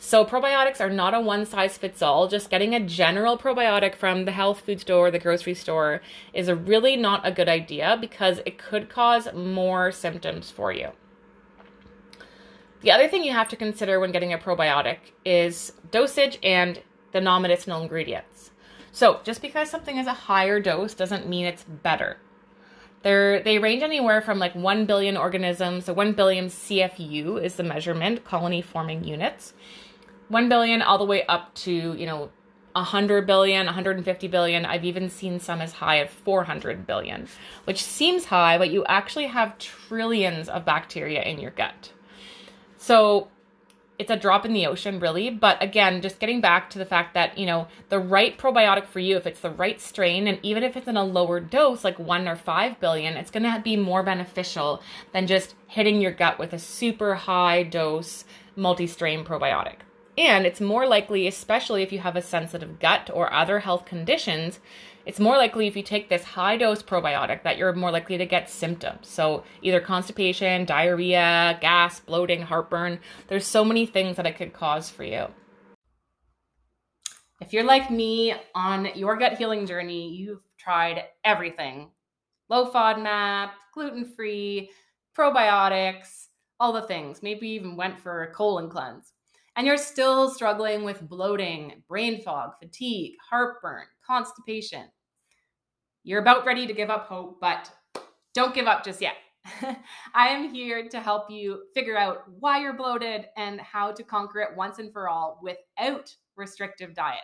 So 0.00 0.24
probiotics 0.24 0.80
are 0.80 0.90
not 0.90 1.14
a 1.14 1.20
one 1.20 1.44
size 1.44 1.76
fits 1.76 2.02
all. 2.02 2.28
Just 2.28 2.50
getting 2.50 2.74
a 2.74 2.80
general 2.80 3.36
probiotic 3.36 3.96
from 3.96 4.24
the 4.24 4.32
health 4.32 4.60
food 4.60 4.80
store, 4.80 5.10
the 5.10 5.18
grocery 5.18 5.54
store 5.54 6.00
is 6.32 6.50
really 6.50 6.96
not 6.96 7.26
a 7.26 7.32
good 7.32 7.48
idea 7.48 7.96
because 8.00 8.40
it 8.46 8.58
could 8.58 8.88
cause 8.88 9.28
more 9.34 9.90
symptoms 9.90 10.50
for 10.50 10.72
you. 10.72 10.90
The 12.80 12.92
other 12.92 13.08
thing 13.08 13.24
you 13.24 13.32
have 13.32 13.48
to 13.48 13.56
consider 13.56 13.98
when 13.98 14.12
getting 14.12 14.32
a 14.32 14.38
probiotic 14.38 14.98
is 15.24 15.72
dosage 15.90 16.38
and 16.44 16.80
the 17.10 17.20
non 17.20 17.42
medicinal 17.42 17.82
ingredients. 17.82 18.47
So, 18.98 19.20
just 19.22 19.42
because 19.42 19.70
something 19.70 19.96
is 19.96 20.08
a 20.08 20.12
higher 20.12 20.58
dose 20.58 20.92
doesn't 20.92 21.28
mean 21.28 21.46
it's 21.46 21.62
better. 21.62 22.16
They're, 23.04 23.40
they 23.40 23.60
range 23.60 23.84
anywhere 23.84 24.20
from 24.20 24.40
like 24.40 24.56
1 24.56 24.86
billion 24.86 25.16
organisms, 25.16 25.84
so 25.84 25.92
1 25.92 26.14
billion 26.14 26.46
CFU 26.46 27.40
is 27.40 27.54
the 27.54 27.62
measurement, 27.62 28.24
colony 28.24 28.60
forming 28.60 29.04
units. 29.04 29.54
1 30.30 30.48
billion 30.48 30.82
all 30.82 30.98
the 30.98 31.04
way 31.04 31.24
up 31.26 31.54
to, 31.54 31.72
you 31.72 32.06
know, 32.06 32.30
100 32.72 33.24
billion, 33.24 33.66
150 33.66 34.26
billion. 34.26 34.66
I've 34.66 34.84
even 34.84 35.08
seen 35.08 35.38
some 35.38 35.60
as 35.60 35.74
high 35.74 36.00
as 36.00 36.10
400 36.10 36.84
billion, 36.84 37.28
which 37.66 37.84
seems 37.84 38.24
high, 38.24 38.58
but 38.58 38.70
you 38.70 38.84
actually 38.86 39.28
have 39.28 39.58
trillions 39.58 40.48
of 40.48 40.64
bacteria 40.64 41.22
in 41.22 41.38
your 41.38 41.52
gut. 41.52 41.92
So 42.78 43.28
it's 43.98 44.10
a 44.10 44.16
drop 44.16 44.46
in 44.46 44.52
the 44.52 44.66
ocean, 44.66 45.00
really. 45.00 45.28
But 45.28 45.62
again, 45.62 46.00
just 46.00 46.20
getting 46.20 46.40
back 46.40 46.70
to 46.70 46.78
the 46.78 46.84
fact 46.84 47.14
that, 47.14 47.36
you 47.36 47.46
know, 47.46 47.66
the 47.88 47.98
right 47.98 48.38
probiotic 48.38 48.86
for 48.86 49.00
you, 49.00 49.16
if 49.16 49.26
it's 49.26 49.40
the 49.40 49.50
right 49.50 49.80
strain, 49.80 50.28
and 50.28 50.38
even 50.42 50.62
if 50.62 50.76
it's 50.76 50.86
in 50.86 50.96
a 50.96 51.04
lower 51.04 51.40
dose, 51.40 51.82
like 51.82 51.98
one 51.98 52.28
or 52.28 52.36
five 52.36 52.78
billion, 52.80 53.16
it's 53.16 53.30
going 53.30 53.42
to 53.42 53.60
be 53.60 53.76
more 53.76 54.02
beneficial 54.02 54.82
than 55.12 55.26
just 55.26 55.54
hitting 55.66 56.00
your 56.00 56.12
gut 56.12 56.38
with 56.38 56.52
a 56.52 56.58
super 56.58 57.14
high 57.14 57.64
dose 57.64 58.24
multi 58.54 58.86
strain 58.86 59.24
probiotic. 59.24 59.78
And 60.16 60.46
it's 60.46 60.60
more 60.60 60.86
likely, 60.86 61.28
especially 61.28 61.84
if 61.84 61.92
you 61.92 62.00
have 62.00 62.16
a 62.16 62.22
sensitive 62.22 62.80
gut 62.80 63.08
or 63.12 63.32
other 63.32 63.60
health 63.60 63.84
conditions, 63.84 64.58
it's 65.08 65.18
more 65.18 65.38
likely 65.38 65.66
if 65.66 65.74
you 65.74 65.82
take 65.82 66.10
this 66.10 66.22
high 66.22 66.58
dose 66.58 66.82
probiotic 66.82 67.42
that 67.42 67.56
you're 67.56 67.72
more 67.72 67.90
likely 67.90 68.18
to 68.18 68.26
get 68.26 68.50
symptoms. 68.50 69.08
So, 69.08 69.42
either 69.62 69.80
constipation, 69.80 70.66
diarrhea, 70.66 71.56
gas, 71.62 71.98
bloating, 71.98 72.42
heartburn. 72.42 73.00
There's 73.26 73.46
so 73.46 73.64
many 73.64 73.86
things 73.86 74.16
that 74.16 74.26
it 74.26 74.36
could 74.36 74.52
cause 74.52 74.90
for 74.90 75.04
you. 75.04 75.28
If 77.40 77.54
you're 77.54 77.64
like 77.64 77.90
me 77.90 78.34
on 78.54 78.90
your 78.96 79.16
gut 79.16 79.38
healing 79.38 79.64
journey, 79.64 80.14
you've 80.14 80.42
tried 80.58 81.04
everything 81.24 81.90
low 82.50 82.70
FODMAP, 82.70 83.50
gluten 83.72 84.04
free, 84.14 84.70
probiotics, 85.16 86.26
all 86.60 86.74
the 86.74 86.82
things. 86.82 87.22
Maybe 87.22 87.48
even 87.48 87.76
went 87.76 87.98
for 87.98 88.24
a 88.24 88.34
colon 88.34 88.68
cleanse 88.68 89.14
and 89.56 89.66
you're 89.66 89.78
still 89.78 90.30
struggling 90.30 90.84
with 90.84 91.00
bloating, 91.00 91.82
brain 91.88 92.20
fog, 92.20 92.52
fatigue, 92.60 93.14
heartburn, 93.28 93.86
constipation, 94.06 94.84
you're 96.08 96.22
about 96.22 96.46
ready 96.46 96.66
to 96.66 96.72
give 96.72 96.88
up 96.88 97.06
hope, 97.06 97.38
but 97.38 97.70
don't 98.32 98.54
give 98.54 98.66
up 98.66 98.82
just 98.82 99.02
yet. 99.02 99.16
I 100.14 100.28
am 100.28 100.54
here 100.54 100.88
to 100.88 101.00
help 101.00 101.30
you 101.30 101.64
figure 101.74 101.98
out 101.98 102.22
why 102.40 102.62
you're 102.62 102.72
bloated 102.72 103.26
and 103.36 103.60
how 103.60 103.92
to 103.92 104.02
conquer 104.02 104.40
it 104.40 104.56
once 104.56 104.78
and 104.78 104.90
for 104.90 105.10
all 105.10 105.38
without 105.42 106.16
restrictive 106.34 106.94
diets. 106.94 107.20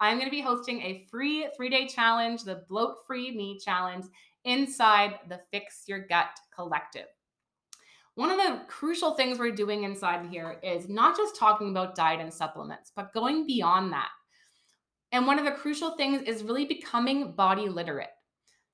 I'm 0.00 0.16
going 0.16 0.26
to 0.26 0.36
be 0.36 0.40
hosting 0.40 0.82
a 0.82 1.06
free 1.08 1.46
three 1.56 1.68
day 1.68 1.86
challenge, 1.86 2.42
the 2.42 2.64
Bloat 2.68 2.96
Free 3.06 3.30
Me 3.30 3.60
Challenge, 3.64 4.06
inside 4.44 5.20
the 5.28 5.38
Fix 5.52 5.84
Your 5.86 6.00
Gut 6.00 6.36
Collective. 6.52 7.06
One 8.16 8.32
of 8.32 8.38
the 8.38 8.62
crucial 8.66 9.14
things 9.14 9.38
we're 9.38 9.52
doing 9.52 9.84
inside 9.84 10.26
here 10.26 10.58
is 10.64 10.88
not 10.88 11.16
just 11.16 11.36
talking 11.36 11.70
about 11.70 11.94
diet 11.94 12.20
and 12.20 12.34
supplements, 12.34 12.90
but 12.96 13.14
going 13.14 13.46
beyond 13.46 13.92
that. 13.92 14.08
And 15.14 15.28
one 15.28 15.38
of 15.38 15.44
the 15.44 15.52
crucial 15.52 15.92
things 15.92 16.22
is 16.22 16.42
really 16.42 16.64
becoming 16.64 17.32
body 17.32 17.68
literate. 17.68 18.10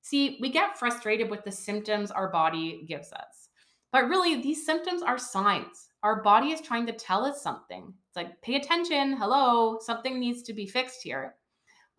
See, 0.01 0.39
we 0.41 0.49
get 0.49 0.79
frustrated 0.79 1.29
with 1.29 1.45
the 1.45 1.53
symptoms 1.53 2.11
our 2.11 2.31
body 2.31 2.87
gives 2.89 3.13
us, 3.13 3.51
but 3.93 4.09
really, 4.09 4.41
these 4.41 4.65
symptoms 4.65 5.03
are 5.03 5.19
signs. 5.19 5.91
Our 6.03 6.23
body 6.23 6.53
is 6.53 6.63
trying 6.63 6.87
to 6.87 6.95
tell 6.95 7.27
us 7.27 7.43
something. 7.43 7.93
It's 8.09 8.17
like, 8.17 8.41
pay 8.41 8.55
attention, 8.55 9.19
hello, 9.19 9.79
something 9.83 10.19
needs 10.19 10.43
to 10.45 10.55
be 10.55 10.67
fixed 10.67 11.03
here. 11.03 11.35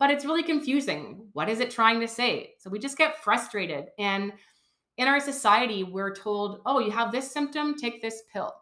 But 0.00 0.10
it's 0.10 0.24
really 0.24 0.42
confusing. 0.42 1.28
What 1.34 1.48
is 1.48 1.60
it 1.60 1.70
trying 1.70 2.00
to 2.00 2.08
say? 2.08 2.54
So 2.58 2.68
we 2.68 2.80
just 2.80 2.98
get 2.98 3.22
frustrated 3.22 3.90
and 3.96 4.32
in 4.98 5.06
our 5.06 5.20
society, 5.20 5.84
we're 5.84 6.14
told, 6.14 6.62
oh, 6.66 6.80
you 6.80 6.90
have 6.90 7.12
this 7.12 7.30
symptom, 7.30 7.76
take 7.76 8.02
this 8.02 8.24
pill. 8.32 8.52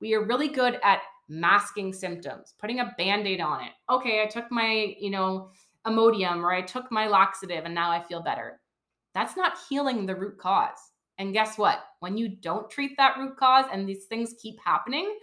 We 0.00 0.14
are 0.14 0.24
really 0.24 0.48
good 0.48 0.80
at 0.82 1.02
masking 1.28 1.92
symptoms, 1.92 2.54
putting 2.58 2.80
a 2.80 2.94
band 2.98 3.26
aid 3.26 3.40
on 3.40 3.62
it. 3.62 3.72
Okay, 3.90 4.22
I 4.22 4.26
took 4.26 4.50
my, 4.50 4.94
you 4.98 5.10
know, 5.10 5.50
Imodium 5.86 6.42
or 6.42 6.52
I 6.52 6.62
took 6.62 6.90
my 6.90 7.06
laxative 7.08 7.64
and 7.64 7.74
now 7.74 7.90
I 7.90 8.02
feel 8.02 8.22
better. 8.22 8.60
That's 9.14 9.36
not 9.36 9.58
healing 9.68 10.04
the 10.04 10.16
root 10.16 10.38
cause. 10.38 10.78
And 11.18 11.32
guess 11.32 11.56
what? 11.56 11.78
When 12.00 12.16
you 12.16 12.28
don't 12.28 12.70
treat 12.70 12.96
that 12.98 13.16
root 13.16 13.36
cause 13.36 13.64
and 13.72 13.88
these 13.88 14.04
things 14.04 14.34
keep 14.40 14.58
happening, 14.64 15.16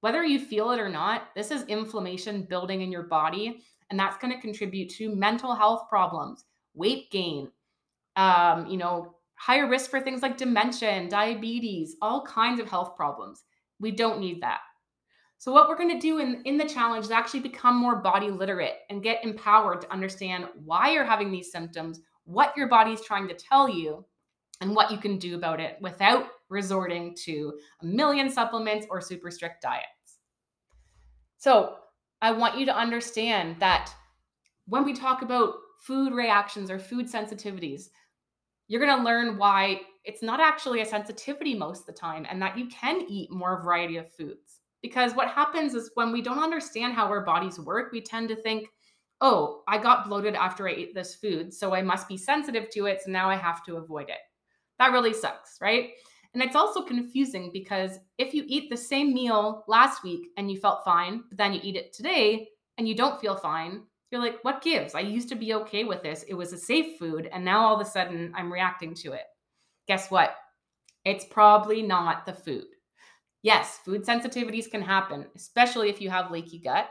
whether 0.00 0.22
you 0.22 0.38
feel 0.38 0.72
it 0.72 0.80
or 0.80 0.88
not, 0.88 1.28
this 1.34 1.50
is 1.50 1.62
inflammation 1.64 2.42
building 2.42 2.82
in 2.82 2.92
your 2.92 3.04
body. 3.04 3.62
And 3.90 3.98
that's 3.98 4.18
going 4.18 4.34
to 4.34 4.40
contribute 4.40 4.90
to 4.90 5.14
mental 5.14 5.54
health 5.54 5.88
problems, 5.88 6.44
weight 6.74 7.10
gain, 7.10 7.48
um, 8.16 8.66
you 8.66 8.76
know, 8.76 9.14
higher 9.36 9.68
risk 9.68 9.90
for 9.90 10.00
things 10.00 10.22
like 10.22 10.36
dementia 10.36 10.90
and 10.90 11.10
diabetes, 11.10 11.96
all 12.02 12.24
kinds 12.26 12.60
of 12.60 12.68
health 12.68 12.96
problems. 12.96 13.44
We 13.80 13.90
don't 13.90 14.20
need 14.20 14.42
that. 14.42 14.60
So, 15.44 15.52
what 15.52 15.68
we're 15.68 15.76
going 15.76 15.90
to 15.90 15.98
do 15.98 16.20
in, 16.20 16.40
in 16.46 16.56
the 16.56 16.64
challenge 16.64 17.04
is 17.04 17.10
actually 17.10 17.40
become 17.40 17.76
more 17.76 17.96
body 17.96 18.30
literate 18.30 18.76
and 18.88 19.02
get 19.02 19.22
empowered 19.22 19.82
to 19.82 19.92
understand 19.92 20.46
why 20.64 20.90
you're 20.90 21.04
having 21.04 21.30
these 21.30 21.52
symptoms, 21.52 22.00
what 22.24 22.56
your 22.56 22.66
body 22.66 22.92
is 22.92 23.02
trying 23.02 23.28
to 23.28 23.34
tell 23.34 23.68
you, 23.68 24.06
and 24.62 24.74
what 24.74 24.90
you 24.90 24.96
can 24.96 25.18
do 25.18 25.34
about 25.34 25.60
it 25.60 25.76
without 25.82 26.28
resorting 26.48 27.14
to 27.26 27.52
a 27.82 27.84
million 27.84 28.30
supplements 28.30 28.86
or 28.88 29.02
super 29.02 29.30
strict 29.30 29.60
diets. 29.60 30.16
So, 31.36 31.76
I 32.22 32.32
want 32.32 32.58
you 32.58 32.64
to 32.64 32.74
understand 32.74 33.56
that 33.60 33.92
when 34.66 34.82
we 34.82 34.94
talk 34.94 35.20
about 35.20 35.56
food 35.82 36.14
reactions 36.14 36.70
or 36.70 36.78
food 36.78 37.04
sensitivities, 37.04 37.90
you're 38.66 38.82
going 38.82 38.96
to 38.96 39.04
learn 39.04 39.36
why 39.36 39.82
it's 40.06 40.22
not 40.22 40.40
actually 40.40 40.80
a 40.80 40.86
sensitivity 40.86 41.54
most 41.54 41.80
of 41.80 41.86
the 41.88 42.00
time 42.00 42.24
and 42.30 42.40
that 42.40 42.56
you 42.56 42.66
can 42.68 43.04
eat 43.10 43.30
more 43.30 43.62
variety 43.62 43.98
of 43.98 44.10
foods. 44.10 44.62
Because 44.84 45.14
what 45.14 45.28
happens 45.28 45.72
is 45.72 45.90
when 45.94 46.12
we 46.12 46.20
don't 46.20 46.42
understand 46.42 46.92
how 46.92 47.06
our 47.06 47.22
bodies 47.22 47.58
work, 47.58 47.90
we 47.90 48.02
tend 48.02 48.28
to 48.28 48.36
think, 48.36 48.68
oh, 49.22 49.62
I 49.66 49.78
got 49.78 50.06
bloated 50.06 50.34
after 50.34 50.68
I 50.68 50.72
ate 50.72 50.94
this 50.94 51.14
food, 51.14 51.54
so 51.54 51.74
I 51.74 51.80
must 51.80 52.06
be 52.06 52.18
sensitive 52.18 52.68
to 52.68 52.84
it, 52.84 53.00
so 53.00 53.10
now 53.10 53.30
I 53.30 53.36
have 53.36 53.64
to 53.64 53.76
avoid 53.76 54.10
it. 54.10 54.18
That 54.78 54.92
really 54.92 55.14
sucks, 55.14 55.56
right? 55.58 55.92
And 56.34 56.42
it's 56.42 56.54
also 56.54 56.82
confusing 56.82 57.48
because 57.50 57.98
if 58.18 58.34
you 58.34 58.44
eat 58.46 58.68
the 58.68 58.76
same 58.76 59.14
meal 59.14 59.64
last 59.68 60.04
week 60.04 60.26
and 60.36 60.50
you 60.50 60.60
felt 60.60 60.84
fine, 60.84 61.24
but 61.30 61.38
then 61.38 61.54
you 61.54 61.60
eat 61.62 61.76
it 61.76 61.94
today 61.94 62.48
and 62.76 62.86
you 62.86 62.94
don't 62.94 63.18
feel 63.22 63.36
fine, 63.36 63.84
you're 64.10 64.20
like, 64.20 64.44
what 64.44 64.60
gives? 64.60 64.94
I 64.94 65.00
used 65.00 65.30
to 65.30 65.34
be 65.34 65.54
okay 65.54 65.84
with 65.84 66.02
this. 66.02 66.24
It 66.24 66.34
was 66.34 66.52
a 66.52 66.58
safe 66.58 66.98
food. 66.98 67.30
And 67.32 67.42
now 67.42 67.64
all 67.64 67.74
of 67.74 67.80
a 67.80 67.88
sudden 67.88 68.34
I'm 68.36 68.52
reacting 68.52 68.94
to 68.96 69.12
it. 69.12 69.24
Guess 69.88 70.10
what? 70.10 70.34
It's 71.06 71.24
probably 71.24 71.80
not 71.80 72.26
the 72.26 72.34
food. 72.34 72.66
Yes, 73.44 73.78
food 73.84 74.04
sensitivities 74.06 74.70
can 74.70 74.80
happen, 74.82 75.26
especially 75.36 75.90
if 75.90 76.00
you 76.00 76.08
have 76.08 76.30
leaky 76.32 76.58
gut, 76.58 76.88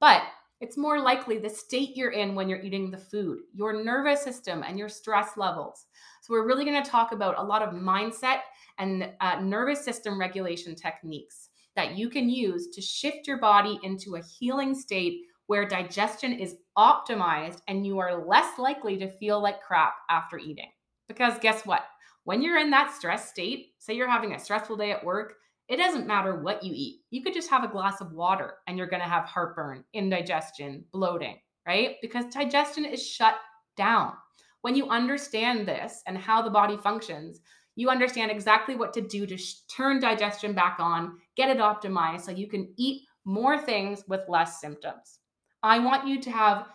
but 0.00 0.22
it's 0.60 0.76
more 0.76 1.00
likely 1.00 1.38
the 1.38 1.48
state 1.48 1.96
you're 1.96 2.10
in 2.10 2.34
when 2.34 2.48
you're 2.48 2.60
eating 2.62 2.90
the 2.90 2.98
food, 2.98 3.38
your 3.54 3.84
nervous 3.84 4.22
system, 4.22 4.64
and 4.64 4.76
your 4.76 4.88
stress 4.88 5.36
levels. 5.36 5.86
So, 6.22 6.34
we're 6.34 6.48
really 6.48 6.64
going 6.64 6.82
to 6.82 6.90
talk 6.90 7.12
about 7.12 7.38
a 7.38 7.44
lot 7.44 7.62
of 7.62 7.74
mindset 7.74 8.40
and 8.78 9.12
uh, 9.20 9.40
nervous 9.40 9.84
system 9.84 10.18
regulation 10.18 10.74
techniques 10.74 11.50
that 11.76 11.96
you 11.96 12.10
can 12.10 12.28
use 12.28 12.70
to 12.72 12.82
shift 12.82 13.28
your 13.28 13.38
body 13.38 13.78
into 13.84 14.16
a 14.16 14.22
healing 14.22 14.74
state 14.74 15.22
where 15.46 15.68
digestion 15.68 16.32
is 16.32 16.56
optimized 16.76 17.60
and 17.68 17.86
you 17.86 17.98
are 18.00 18.26
less 18.26 18.58
likely 18.58 18.96
to 18.96 19.08
feel 19.08 19.40
like 19.40 19.62
crap 19.62 19.94
after 20.10 20.38
eating. 20.38 20.70
Because 21.06 21.38
guess 21.38 21.64
what? 21.66 21.84
When 22.24 22.42
you're 22.42 22.58
in 22.58 22.70
that 22.70 22.92
stress 22.94 23.30
state, 23.30 23.74
say 23.78 23.94
you're 23.94 24.10
having 24.10 24.34
a 24.34 24.40
stressful 24.40 24.76
day 24.76 24.90
at 24.92 25.04
work, 25.04 25.34
it 25.68 25.76
doesn't 25.76 26.06
matter 26.06 26.40
what 26.40 26.62
you 26.62 26.72
eat. 26.74 27.00
You 27.10 27.22
could 27.22 27.34
just 27.34 27.50
have 27.50 27.64
a 27.64 27.68
glass 27.68 28.00
of 28.00 28.12
water 28.12 28.54
and 28.66 28.76
you're 28.76 28.86
going 28.86 29.02
to 29.02 29.08
have 29.08 29.24
heartburn, 29.24 29.84
indigestion, 29.94 30.84
bloating, 30.92 31.38
right? 31.66 31.96
Because 32.02 32.26
digestion 32.26 32.84
is 32.84 33.06
shut 33.06 33.36
down. 33.76 34.12
When 34.60 34.76
you 34.76 34.88
understand 34.88 35.66
this 35.66 36.02
and 36.06 36.16
how 36.18 36.42
the 36.42 36.50
body 36.50 36.76
functions, 36.76 37.40
you 37.76 37.88
understand 37.88 38.30
exactly 38.30 38.76
what 38.76 38.92
to 38.94 39.00
do 39.00 39.26
to 39.26 39.36
sh- 39.36 39.60
turn 39.74 40.00
digestion 40.00 40.52
back 40.52 40.76
on, 40.78 41.18
get 41.36 41.50
it 41.50 41.58
optimized 41.58 42.22
so 42.22 42.30
you 42.30 42.48
can 42.48 42.72
eat 42.76 43.02
more 43.24 43.58
things 43.58 44.04
with 44.06 44.28
less 44.28 44.60
symptoms. 44.60 45.18
I 45.62 45.78
want 45.78 46.06
you 46.06 46.20
to 46.20 46.30
have 46.30 46.66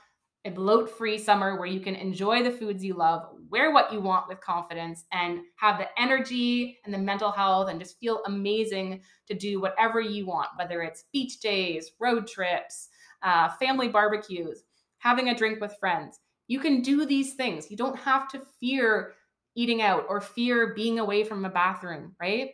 a 0.46 0.50
bloat 0.50 0.90
free 0.98 1.18
summer 1.18 1.58
where 1.58 1.68
you 1.68 1.80
can 1.80 1.96
enjoy 1.96 2.44
the 2.44 2.52
foods 2.52 2.84
you 2.84 2.96
love, 2.96 3.30
wear 3.50 3.72
what 3.72 3.92
you 3.92 4.00
want 4.00 4.28
with 4.28 4.40
confidence, 4.42 5.06
and 5.12 5.40
have 5.56 5.78
the 5.78 5.88
energy 6.02 6.78
and 6.86 6.94
the 6.94 6.98
mental 6.98 7.32
health 7.32 7.70
and 7.70 7.80
just 7.80 8.00
feel 8.00 8.22
amazing 8.26 9.02
to 9.28 9.34
do 9.34 9.60
whatever 9.60 10.00
you 10.00 10.26
want, 10.26 10.50
whether 10.58 10.82
it's 10.82 11.06
beach 11.12 11.40
days, 11.40 11.92
road 12.00 12.28
trips, 12.28 12.90
uh, 13.24 13.50
family 13.60 13.88
barbecues, 13.88 14.64
having 15.00 15.30
a 15.30 15.36
drink 15.36 15.60
with 15.60 15.76
friends. 15.80 16.20
You 16.48 16.60
can 16.60 16.82
do 16.82 17.06
these 17.06 17.34
things. 17.36 17.70
You 17.70 17.78
don't 17.78 17.98
have 17.98 18.28
to 18.30 18.42
fear 18.60 19.14
eating 19.56 19.82
out 19.82 20.06
or 20.08 20.22
fear 20.22 20.74
being 20.74 21.00
away 21.00 21.24
from 21.24 21.46
a 21.46 21.50
bathroom, 21.50 22.16
right? 22.20 22.52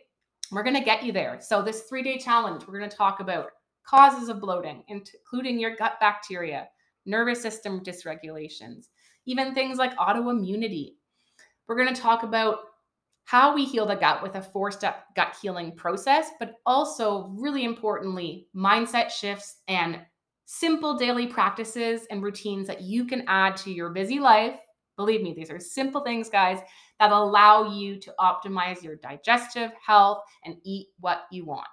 We're 0.50 0.62
going 0.62 0.76
to 0.76 0.84
get 0.84 1.04
you 1.04 1.12
there. 1.12 1.38
So, 1.40 1.62
this 1.62 1.82
three 1.82 2.02
day 2.02 2.18
challenge, 2.18 2.66
we're 2.66 2.78
going 2.78 2.90
to 2.90 2.96
talk 2.96 3.20
about 3.20 3.50
causes 3.86 4.28
of 4.28 4.40
bloating, 4.40 4.82
including 4.88 5.58
your 5.58 5.76
gut 5.76 5.94
bacteria, 6.00 6.68
nervous 7.04 7.40
system 7.40 7.80
dysregulations, 7.82 8.86
even 9.26 9.54
things 9.54 9.78
like 9.78 9.96
autoimmunity. 9.96 10.94
We're 11.68 11.76
going 11.76 11.94
to 11.94 12.00
talk 12.00 12.22
about 12.22 12.58
how 13.24 13.54
we 13.54 13.64
heal 13.64 13.86
the 13.86 13.96
gut 13.96 14.22
with 14.22 14.36
a 14.36 14.42
four 14.42 14.70
step 14.70 15.06
gut 15.16 15.36
healing 15.42 15.72
process, 15.76 16.30
but 16.38 16.54
also, 16.64 17.26
really 17.36 17.64
importantly, 17.64 18.46
mindset 18.54 19.10
shifts 19.10 19.56
and 19.66 20.00
simple 20.46 20.96
daily 20.96 21.26
practices 21.26 22.06
and 22.10 22.22
routines 22.22 22.68
that 22.68 22.82
you 22.82 23.04
can 23.04 23.24
add 23.26 23.56
to 23.56 23.72
your 23.72 23.90
busy 23.90 24.20
life. 24.20 24.60
Believe 24.96 25.22
me, 25.22 25.34
these 25.34 25.50
are 25.50 25.58
simple 25.58 26.02
things, 26.02 26.30
guys, 26.30 26.60
that 27.00 27.10
allow 27.10 27.74
you 27.74 27.98
to 28.00 28.14
optimize 28.18 28.82
your 28.82 28.96
digestive 28.96 29.72
health 29.84 30.22
and 30.44 30.56
eat 30.64 30.86
what 31.00 31.22
you 31.32 31.44
want. 31.44 31.66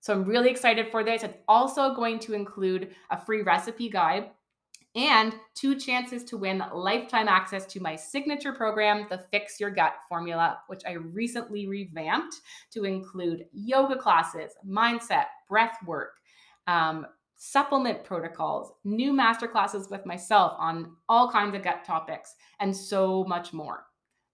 So 0.00 0.12
I'm 0.12 0.24
really 0.24 0.50
excited 0.50 0.90
for 0.90 1.02
this. 1.02 1.22
It's 1.22 1.34
also 1.48 1.94
going 1.94 2.18
to 2.20 2.34
include 2.34 2.94
a 3.10 3.20
free 3.20 3.42
recipe 3.42 3.88
guide 3.88 4.30
and 4.94 5.34
two 5.54 5.76
chances 5.76 6.24
to 6.24 6.36
win 6.36 6.62
lifetime 6.72 7.28
access 7.28 7.66
to 7.66 7.80
my 7.80 7.94
signature 7.94 8.52
program, 8.52 9.06
the 9.10 9.18
Fix 9.30 9.60
Your 9.60 9.70
Gut 9.70 9.94
Formula, 10.08 10.58
which 10.66 10.82
I 10.86 10.92
recently 10.92 11.66
revamped 11.66 12.36
to 12.72 12.84
include 12.84 13.44
yoga 13.52 13.96
classes, 13.96 14.52
mindset, 14.66 15.26
breath 15.48 15.76
work, 15.86 16.12
um, 16.66 17.06
supplement 17.36 18.02
protocols, 18.02 18.72
new 18.84 19.12
masterclasses 19.12 19.90
with 19.90 20.04
myself 20.04 20.54
on 20.58 20.96
all 21.08 21.30
kinds 21.30 21.54
of 21.54 21.62
gut 21.62 21.84
topics, 21.84 22.34
and 22.60 22.74
so 22.74 23.24
much 23.24 23.52
more. 23.52 23.84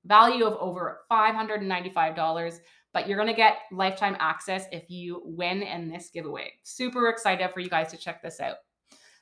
Value 0.06 0.44
of 0.44 0.56
over 0.60 1.00
$595 1.10 2.60
but 2.94 3.08
you're 3.08 3.18
going 3.18 3.28
to 3.28 3.34
get 3.34 3.56
lifetime 3.72 4.16
access 4.20 4.66
if 4.70 4.88
you 4.88 5.20
win 5.24 5.62
in 5.62 5.90
this 5.90 6.10
giveaway. 6.10 6.52
Super 6.62 7.08
excited 7.08 7.50
for 7.52 7.60
you 7.60 7.68
guys 7.68 7.90
to 7.90 7.98
check 7.98 8.22
this 8.22 8.40
out. 8.40 8.54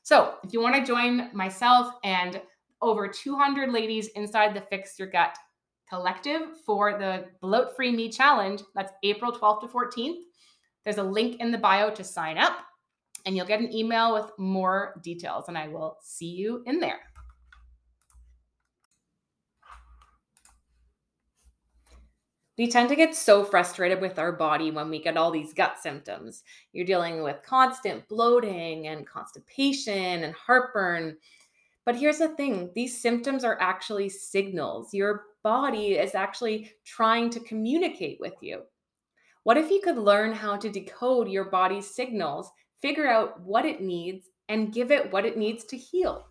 So, 0.04 0.34
if 0.42 0.52
you 0.52 0.60
want 0.60 0.74
to 0.74 0.84
join 0.84 1.30
myself 1.32 1.94
and 2.02 2.40
over 2.80 3.06
200 3.06 3.70
ladies 3.70 4.08
inside 4.08 4.52
the 4.52 4.60
Fix 4.60 4.98
Your 4.98 5.08
Gut 5.08 5.36
collective 5.88 6.42
for 6.66 6.98
the 6.98 7.26
Bloat 7.40 7.76
Free 7.76 7.92
Me 7.92 8.08
Challenge, 8.08 8.62
that's 8.74 8.92
April 9.04 9.30
12th 9.30 9.60
to 9.60 9.68
14th. 9.68 10.18
There's 10.84 10.98
a 10.98 11.02
link 11.04 11.40
in 11.40 11.52
the 11.52 11.58
bio 11.58 11.90
to 11.90 12.02
sign 12.02 12.36
up, 12.36 12.58
and 13.26 13.36
you'll 13.36 13.46
get 13.46 13.60
an 13.60 13.72
email 13.72 14.12
with 14.12 14.26
more 14.38 15.00
details, 15.04 15.44
and 15.46 15.56
I 15.56 15.68
will 15.68 15.98
see 16.02 16.30
you 16.30 16.64
in 16.66 16.80
there. 16.80 17.00
We 22.62 22.68
tend 22.68 22.90
to 22.90 22.94
get 22.94 23.16
so 23.16 23.42
frustrated 23.42 24.00
with 24.00 24.20
our 24.20 24.30
body 24.30 24.70
when 24.70 24.88
we 24.88 25.02
get 25.02 25.16
all 25.16 25.32
these 25.32 25.52
gut 25.52 25.78
symptoms. 25.82 26.44
You're 26.72 26.86
dealing 26.86 27.24
with 27.24 27.42
constant 27.42 28.06
bloating 28.06 28.86
and 28.86 29.04
constipation 29.04 30.22
and 30.22 30.32
heartburn. 30.32 31.16
But 31.84 31.96
here's 31.96 32.18
the 32.18 32.28
thing 32.36 32.70
these 32.76 33.02
symptoms 33.02 33.42
are 33.42 33.60
actually 33.60 34.08
signals. 34.10 34.94
Your 34.94 35.24
body 35.42 35.94
is 35.94 36.14
actually 36.14 36.70
trying 36.84 37.30
to 37.30 37.40
communicate 37.40 38.18
with 38.20 38.34
you. 38.40 38.62
What 39.42 39.56
if 39.56 39.68
you 39.68 39.80
could 39.82 39.98
learn 39.98 40.32
how 40.32 40.56
to 40.56 40.70
decode 40.70 41.28
your 41.28 41.46
body's 41.46 41.92
signals, 41.92 42.48
figure 42.80 43.08
out 43.08 43.40
what 43.40 43.64
it 43.64 43.80
needs, 43.80 44.28
and 44.48 44.72
give 44.72 44.92
it 44.92 45.12
what 45.12 45.26
it 45.26 45.36
needs 45.36 45.64
to 45.64 45.76
heal? 45.76 46.28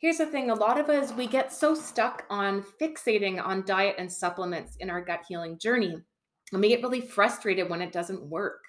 Here's 0.00 0.18
the 0.18 0.26
thing 0.26 0.48
a 0.48 0.54
lot 0.54 0.78
of 0.78 0.88
us, 0.88 1.12
we 1.12 1.26
get 1.26 1.52
so 1.52 1.74
stuck 1.74 2.24
on 2.30 2.64
fixating 2.80 3.44
on 3.44 3.66
diet 3.66 3.96
and 3.98 4.10
supplements 4.10 4.76
in 4.76 4.90
our 4.90 5.00
gut 5.00 5.24
healing 5.28 5.58
journey, 5.58 5.96
and 6.52 6.60
we 6.60 6.68
get 6.68 6.82
really 6.82 7.00
frustrated 7.00 7.68
when 7.68 7.82
it 7.82 7.90
doesn't 7.90 8.22
work. 8.22 8.60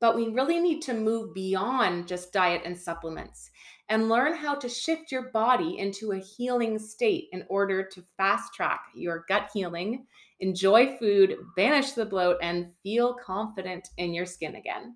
But 0.00 0.14
we 0.14 0.28
really 0.28 0.60
need 0.60 0.80
to 0.82 0.94
move 0.94 1.34
beyond 1.34 2.06
just 2.06 2.32
diet 2.32 2.62
and 2.64 2.78
supplements 2.78 3.50
and 3.88 4.08
learn 4.08 4.32
how 4.32 4.54
to 4.54 4.68
shift 4.68 5.10
your 5.10 5.32
body 5.32 5.76
into 5.78 6.12
a 6.12 6.20
healing 6.20 6.78
state 6.78 7.24
in 7.32 7.44
order 7.48 7.82
to 7.82 8.04
fast 8.16 8.54
track 8.54 8.82
your 8.94 9.24
gut 9.28 9.50
healing, 9.52 10.06
enjoy 10.38 10.96
food, 10.98 11.34
banish 11.56 11.92
the 11.92 12.06
bloat, 12.06 12.36
and 12.42 12.72
feel 12.84 13.14
confident 13.14 13.88
in 13.96 14.14
your 14.14 14.26
skin 14.26 14.54
again. 14.54 14.94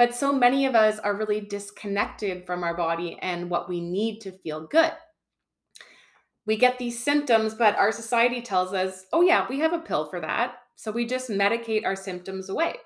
But 0.00 0.14
so 0.14 0.32
many 0.32 0.64
of 0.64 0.74
us 0.74 0.98
are 0.98 1.14
really 1.14 1.42
disconnected 1.42 2.46
from 2.46 2.64
our 2.64 2.74
body 2.74 3.18
and 3.20 3.50
what 3.50 3.68
we 3.68 3.82
need 3.82 4.22
to 4.22 4.32
feel 4.32 4.66
good. 4.66 4.92
We 6.46 6.56
get 6.56 6.78
these 6.78 7.04
symptoms, 7.04 7.52
but 7.52 7.76
our 7.76 7.92
society 7.92 8.40
tells 8.40 8.72
us, 8.72 9.04
oh, 9.12 9.20
yeah, 9.20 9.44
we 9.46 9.58
have 9.58 9.74
a 9.74 9.78
pill 9.78 10.06
for 10.06 10.18
that. 10.22 10.54
So 10.74 10.90
we 10.90 11.04
just 11.04 11.28
medicate 11.28 11.84
our 11.84 11.96
symptoms 11.96 12.48
away. 12.48 12.76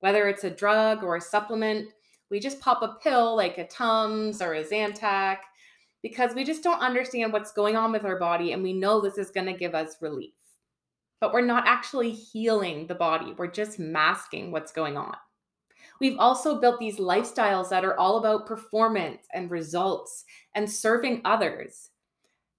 Whether 0.00 0.26
it's 0.26 0.42
a 0.42 0.50
drug 0.50 1.04
or 1.04 1.14
a 1.14 1.20
supplement, 1.20 1.90
we 2.32 2.40
just 2.40 2.58
pop 2.58 2.82
a 2.82 2.96
pill 3.00 3.36
like 3.36 3.58
a 3.58 3.68
Tums 3.68 4.42
or 4.42 4.54
a 4.54 4.64
Zantac 4.64 5.36
because 6.02 6.34
we 6.34 6.42
just 6.42 6.64
don't 6.64 6.82
understand 6.82 7.32
what's 7.32 7.52
going 7.52 7.76
on 7.76 7.92
with 7.92 8.04
our 8.04 8.18
body 8.18 8.50
and 8.50 8.60
we 8.60 8.72
know 8.72 9.00
this 9.00 9.18
is 9.18 9.30
going 9.30 9.46
to 9.46 9.52
give 9.52 9.76
us 9.76 9.98
relief. 10.00 10.34
But 11.20 11.32
we're 11.32 11.42
not 11.42 11.68
actually 11.68 12.10
healing 12.10 12.88
the 12.88 12.96
body, 12.96 13.34
we're 13.38 13.46
just 13.46 13.78
masking 13.78 14.50
what's 14.50 14.72
going 14.72 14.96
on. 14.96 15.14
We've 16.00 16.18
also 16.18 16.60
built 16.60 16.78
these 16.78 16.98
lifestyles 16.98 17.70
that 17.70 17.84
are 17.84 17.98
all 17.98 18.18
about 18.18 18.46
performance 18.46 19.26
and 19.32 19.50
results 19.50 20.24
and 20.54 20.70
serving 20.70 21.22
others. 21.24 21.90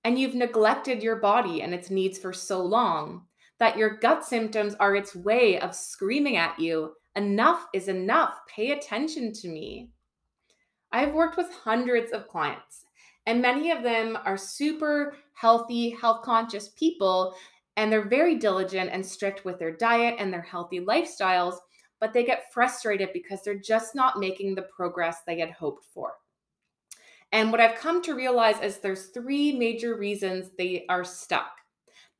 And 0.04 0.18
you've 0.18 0.36
neglected 0.36 1.04
your 1.04 1.18
body 1.18 1.62
and 1.62 1.74
its 1.74 1.90
needs 1.90 2.18
for 2.18 2.34
so 2.34 2.62
long 2.62 3.24
that 3.60 3.78
your 3.78 3.98
gut 3.98 4.26
symptoms 4.26 4.76
are 4.80 4.96
its 4.96 5.16
way 5.16 5.60
of 5.60 5.76
screaming 5.76 6.38
at 6.38 6.60
you 6.60 6.94
enough 7.16 7.66
is 7.74 7.88
enough. 7.88 8.34
Pay 8.48 8.72
attention 8.72 9.34
to 9.34 9.48
me. 9.48 9.90
I've 10.92 11.14
worked 11.14 11.36
with 11.36 11.52
hundreds 11.52 12.12
of 12.12 12.28
clients, 12.28 12.86
and 13.26 13.42
many 13.42 13.72
of 13.72 13.84
them 13.84 14.18
are 14.24 14.38
super 14.38 15.18
healthy, 15.34 15.90
health 15.90 16.22
conscious 16.22 16.70
people, 16.70 17.36
and 17.76 17.92
they're 17.92 18.08
very 18.08 18.36
diligent 18.36 18.90
and 18.94 19.06
strict 19.06 19.44
with 19.44 19.60
their 19.60 19.76
diet 19.76 20.16
and 20.20 20.32
their 20.32 20.42
healthy 20.42 20.80
lifestyles 20.80 21.58
but 22.00 22.14
they 22.14 22.24
get 22.24 22.52
frustrated 22.54 23.10
because 23.14 23.44
they're 23.44 23.56
just 23.56 23.96
not 23.96 24.20
making 24.20 24.56
the 24.56 24.62
progress 24.64 25.18
they 25.26 25.40
had 25.40 25.52
hoped 25.52 25.86
for. 25.94 26.14
And 27.32 27.52
what 27.52 27.60
I've 27.60 27.80
come 27.80 28.02
to 28.04 28.16
realize 28.16 28.62
is 28.62 28.78
there's 28.78 29.08
three 29.08 29.58
major 29.58 29.98
reasons 29.98 30.52
they 30.58 30.86
are 30.90 31.04
stuck. 31.04 31.52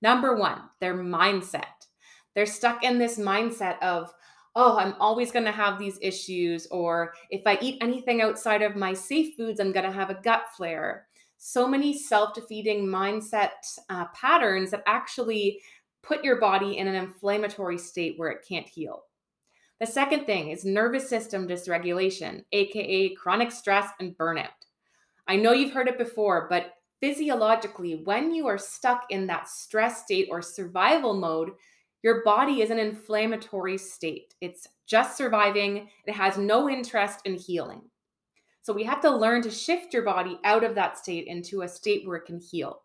Number 0.02 0.36
one, 0.36 0.62
their 0.80 0.96
mindset. 0.96 1.88
They're 2.36 2.46
stuck 2.46 2.84
in 2.84 3.00
this 3.00 3.18
mindset 3.18 3.82
of, 3.82 4.14
oh, 4.56 4.78
I'm 4.78 4.96
always 5.00 5.32
going 5.32 5.46
to 5.46 5.52
have 5.52 5.80
these 5.80 5.98
issues, 6.02 6.68
or 6.68 7.14
if 7.30 7.42
I 7.46 7.58
eat 7.62 7.78
anything 7.82 8.22
outside 8.22 8.62
of 8.62 8.76
my 8.76 8.94
safe 8.94 9.36
foods, 9.36 9.60
I'm 9.60 9.72
going 9.72 9.86
to 9.86 9.92
have 9.92 10.10
a 10.10 10.22
gut 10.22 10.44
flare. 10.56 11.08
So 11.38 11.68
many 11.68 11.98
self 11.98 12.34
defeating 12.34 12.86
mindset 12.88 13.52
uh, 13.90 14.06
patterns 14.14 14.72
that 14.72 14.84
actually 14.88 15.62
put 16.04 16.24
your 16.24 16.40
body 16.40 16.78
in 16.78 16.88
an 16.88 16.96
inflammatory 16.96 17.78
state 17.78 18.16
where 18.18 18.30
it 18.30 18.46
can't 18.48 18.68
heal. 18.68 19.04
The 19.80 19.86
second 19.86 20.26
thing 20.26 20.50
is 20.50 20.66
nervous 20.66 21.08
system 21.08 21.48
dysregulation, 21.48 22.44
aka 22.52 23.14
chronic 23.14 23.52
stress 23.52 23.90
and 24.00 24.18
burnout. 24.18 24.48
I 25.28 25.36
know 25.36 25.52
you've 25.52 25.74
heard 25.74 25.88
it 25.88 26.00
before, 26.00 26.48
but 26.50 26.74
physiologically, 27.00 28.02
when 28.04 28.34
you 28.34 28.48
are 28.48 28.58
stuck 28.58 29.06
in 29.12 29.28
that 29.28 29.48
stress 29.48 30.04
state 30.04 30.30
or 30.32 30.42
survival 30.42 31.14
mode, 31.14 31.52
your 32.02 32.24
body 32.24 32.62
is 32.62 32.72
an 32.72 32.80
inflammatory 32.80 33.78
state. 33.78 34.34
It's 34.42 34.68
just 34.88 35.16
surviving, 35.16 35.90
it 36.06 36.14
has 36.14 36.40
no 36.40 36.68
interest 36.70 37.20
in 37.26 37.36
healing. 37.36 37.82
So 38.64 38.74
we 38.74 38.84
have 38.84 39.02
to 39.02 39.16
learn 39.16 39.44
to 39.44 39.52
shift 39.52 39.94
your 39.94 40.04
body 40.04 40.40
out 40.44 40.64
of 40.64 40.74
that 40.76 40.98
state 40.98 41.28
into 41.28 41.62
a 41.62 41.68
state 41.68 42.08
where 42.08 42.18
it 42.18 42.26
can 42.26 42.40
heal. 42.40 42.82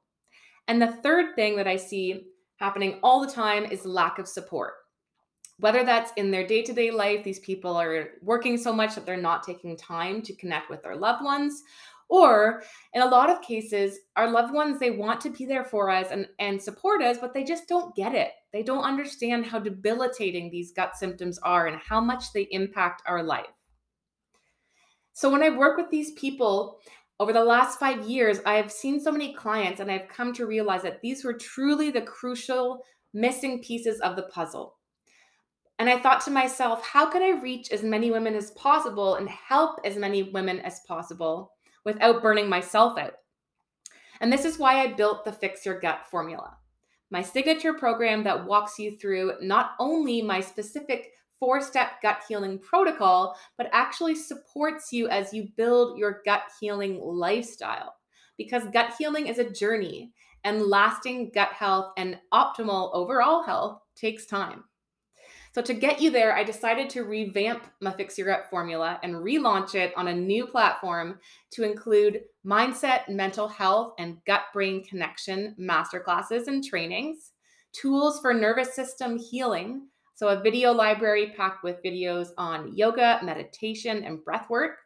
And 0.68 0.80
the 0.80 0.92
third 1.02 1.34
thing 1.36 1.56
that 1.56 1.66
I 1.66 1.76
see 1.76 2.26
happening 2.56 3.00
all 3.02 3.24
the 3.24 3.32
time 3.32 3.64
is 3.64 3.86
lack 3.86 4.18
of 4.18 4.28
support 4.28 4.74
whether 5.62 5.84
that's 5.84 6.10
in 6.16 6.32
their 6.32 6.44
day 6.44 6.60
to 6.60 6.72
day 6.72 6.90
life, 6.90 7.22
these 7.22 7.38
people 7.38 7.76
are 7.76 8.08
working 8.20 8.56
so 8.56 8.72
much 8.72 8.96
that 8.96 9.06
they're 9.06 9.16
not 9.16 9.44
taking 9.44 9.76
time 9.76 10.20
to 10.22 10.34
connect 10.34 10.68
with 10.68 10.82
their 10.82 10.96
loved 10.96 11.24
ones. 11.24 11.62
Or 12.08 12.64
in 12.94 13.00
a 13.00 13.06
lot 13.06 13.30
of 13.30 13.40
cases, 13.42 13.96
our 14.16 14.28
loved 14.28 14.52
ones, 14.52 14.80
they 14.80 14.90
want 14.90 15.20
to 15.20 15.30
be 15.30 15.46
there 15.46 15.64
for 15.64 15.88
us 15.88 16.08
and, 16.10 16.26
and 16.40 16.60
support 16.60 17.00
us, 17.00 17.18
but 17.18 17.32
they 17.32 17.44
just 17.44 17.68
don't 17.68 17.94
get 17.94 18.12
it. 18.12 18.32
They 18.52 18.64
don't 18.64 18.82
understand 18.82 19.46
how 19.46 19.60
debilitating 19.60 20.50
these 20.50 20.72
gut 20.72 20.96
symptoms 20.96 21.38
are 21.44 21.68
and 21.68 21.80
how 21.80 22.00
much 22.00 22.32
they 22.32 22.48
impact 22.50 23.02
our 23.06 23.22
life. 23.22 23.46
So 25.12 25.30
when 25.30 25.44
I 25.44 25.50
work 25.50 25.76
with 25.76 25.90
these 25.90 26.10
people, 26.14 26.80
over 27.20 27.32
the 27.32 27.44
last 27.44 27.78
five 27.78 28.04
years, 28.08 28.40
I 28.44 28.54
have 28.54 28.72
seen 28.72 28.98
so 28.98 29.12
many 29.12 29.32
clients 29.32 29.78
and 29.78 29.92
I've 29.92 30.08
come 30.08 30.32
to 30.34 30.46
realize 30.46 30.82
that 30.82 31.02
these 31.02 31.22
were 31.22 31.34
truly 31.34 31.92
the 31.92 32.02
crucial 32.02 32.82
missing 33.14 33.62
pieces 33.62 34.00
of 34.00 34.16
the 34.16 34.24
puzzle. 34.24 34.74
And 35.82 35.90
I 35.90 35.98
thought 35.98 36.20
to 36.26 36.30
myself, 36.30 36.86
how 36.86 37.10
could 37.10 37.22
I 37.22 37.40
reach 37.40 37.72
as 37.72 37.82
many 37.82 38.12
women 38.12 38.36
as 38.36 38.52
possible 38.52 39.16
and 39.16 39.28
help 39.28 39.80
as 39.84 39.96
many 39.96 40.22
women 40.22 40.60
as 40.60 40.82
possible 40.86 41.54
without 41.84 42.22
burning 42.22 42.48
myself 42.48 42.96
out? 42.96 43.14
And 44.20 44.32
this 44.32 44.44
is 44.44 44.60
why 44.60 44.80
I 44.80 44.92
built 44.92 45.24
the 45.24 45.32
Fix 45.32 45.66
Your 45.66 45.80
Gut 45.80 46.02
formula, 46.08 46.56
my 47.10 47.20
signature 47.20 47.74
program 47.74 48.22
that 48.22 48.46
walks 48.46 48.78
you 48.78 48.96
through 48.96 49.32
not 49.42 49.72
only 49.80 50.22
my 50.22 50.38
specific 50.38 51.10
four 51.40 51.60
step 51.60 52.00
gut 52.00 52.20
healing 52.28 52.60
protocol, 52.60 53.36
but 53.58 53.68
actually 53.72 54.14
supports 54.14 54.92
you 54.92 55.08
as 55.08 55.34
you 55.34 55.48
build 55.56 55.98
your 55.98 56.22
gut 56.24 56.42
healing 56.60 57.00
lifestyle. 57.02 57.96
Because 58.38 58.62
gut 58.72 58.94
healing 58.96 59.26
is 59.26 59.40
a 59.40 59.50
journey 59.50 60.12
and 60.44 60.62
lasting 60.62 61.32
gut 61.34 61.48
health 61.48 61.92
and 61.96 62.20
optimal 62.32 62.94
overall 62.94 63.42
health 63.42 63.80
takes 63.96 64.26
time. 64.26 64.62
So, 65.54 65.60
to 65.60 65.74
get 65.74 66.00
you 66.00 66.10
there, 66.10 66.34
I 66.34 66.44
decided 66.44 66.88
to 66.90 67.04
revamp 67.04 67.64
my 67.80 67.92
Fix 67.92 68.16
Your 68.16 68.26
Gut 68.26 68.46
formula 68.48 68.98
and 69.02 69.14
relaunch 69.14 69.74
it 69.74 69.92
on 69.98 70.08
a 70.08 70.14
new 70.14 70.46
platform 70.46 71.18
to 71.50 71.62
include 71.62 72.22
mindset, 72.44 73.06
mental 73.10 73.48
health, 73.48 73.92
and 73.98 74.16
gut 74.26 74.44
brain 74.54 74.82
connection 74.82 75.54
masterclasses 75.60 76.46
and 76.46 76.64
trainings, 76.64 77.32
tools 77.72 78.18
for 78.20 78.32
nervous 78.32 78.74
system 78.74 79.18
healing. 79.18 79.88
So, 80.14 80.28
a 80.28 80.40
video 80.40 80.72
library 80.72 81.34
packed 81.36 81.64
with 81.64 81.82
videos 81.84 82.28
on 82.38 82.74
yoga, 82.74 83.20
meditation, 83.22 84.04
and 84.04 84.24
breath 84.24 84.48
work, 84.48 84.78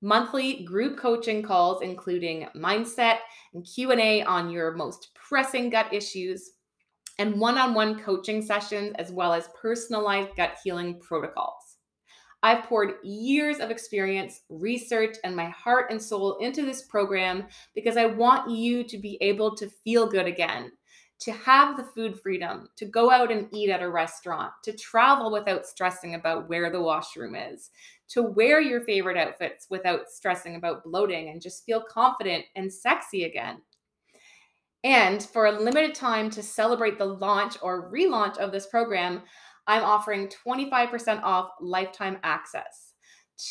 monthly 0.00 0.64
group 0.64 0.98
coaching 0.98 1.42
calls 1.42 1.82
including 1.82 2.48
mindset 2.56 3.18
and 3.52 3.66
q&a 3.66 4.22
on 4.22 4.48
your 4.48 4.72
most 4.72 5.10
pressing 5.14 5.68
gut 5.68 5.92
issues 5.92 6.52
and 7.20 7.38
one 7.38 7.58
on 7.58 7.74
one 7.74 8.00
coaching 8.00 8.40
sessions, 8.40 8.94
as 8.98 9.12
well 9.12 9.34
as 9.34 9.50
personalized 9.60 10.34
gut 10.36 10.56
healing 10.64 10.98
protocols. 11.00 11.76
I've 12.42 12.64
poured 12.64 12.94
years 13.04 13.58
of 13.58 13.70
experience, 13.70 14.40
research, 14.48 15.18
and 15.22 15.36
my 15.36 15.50
heart 15.50 15.90
and 15.90 16.02
soul 16.02 16.38
into 16.38 16.62
this 16.62 16.80
program 16.80 17.46
because 17.74 17.98
I 17.98 18.06
want 18.06 18.50
you 18.50 18.84
to 18.84 18.96
be 18.96 19.18
able 19.20 19.54
to 19.56 19.68
feel 19.84 20.08
good 20.08 20.24
again, 20.24 20.72
to 21.20 21.32
have 21.32 21.76
the 21.76 21.84
food 21.84 22.18
freedom, 22.18 22.70
to 22.76 22.86
go 22.86 23.10
out 23.10 23.30
and 23.30 23.48
eat 23.52 23.68
at 23.68 23.82
a 23.82 23.90
restaurant, 23.90 24.52
to 24.64 24.72
travel 24.72 25.30
without 25.30 25.66
stressing 25.66 26.14
about 26.14 26.48
where 26.48 26.70
the 26.70 26.80
washroom 26.80 27.34
is, 27.34 27.68
to 28.08 28.22
wear 28.22 28.62
your 28.62 28.80
favorite 28.80 29.18
outfits 29.18 29.66
without 29.68 30.08
stressing 30.08 30.56
about 30.56 30.84
bloating 30.84 31.28
and 31.28 31.42
just 31.42 31.66
feel 31.66 31.82
confident 31.82 32.46
and 32.56 32.72
sexy 32.72 33.24
again. 33.24 33.60
And 34.82 35.22
for 35.22 35.46
a 35.46 35.60
limited 35.60 35.94
time 35.94 36.30
to 36.30 36.42
celebrate 36.42 36.98
the 36.98 37.04
launch 37.04 37.56
or 37.62 37.92
relaunch 37.92 38.38
of 38.38 38.50
this 38.50 38.66
program, 38.66 39.22
I'm 39.66 39.84
offering 39.84 40.30
25% 40.46 41.22
off 41.22 41.50
lifetime 41.60 42.18
access. 42.22 42.94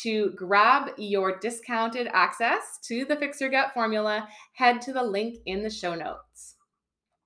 To 0.02 0.30
grab 0.36 0.90
your 0.98 1.38
discounted 1.38 2.08
access 2.12 2.78
to 2.86 3.04
the 3.04 3.16
Fix 3.16 3.40
Your 3.40 3.50
Gut 3.50 3.72
formula, 3.74 4.28
head 4.54 4.80
to 4.82 4.92
the 4.92 5.02
link 5.02 5.38
in 5.46 5.62
the 5.62 5.70
show 5.70 5.94
notes. 5.94 6.56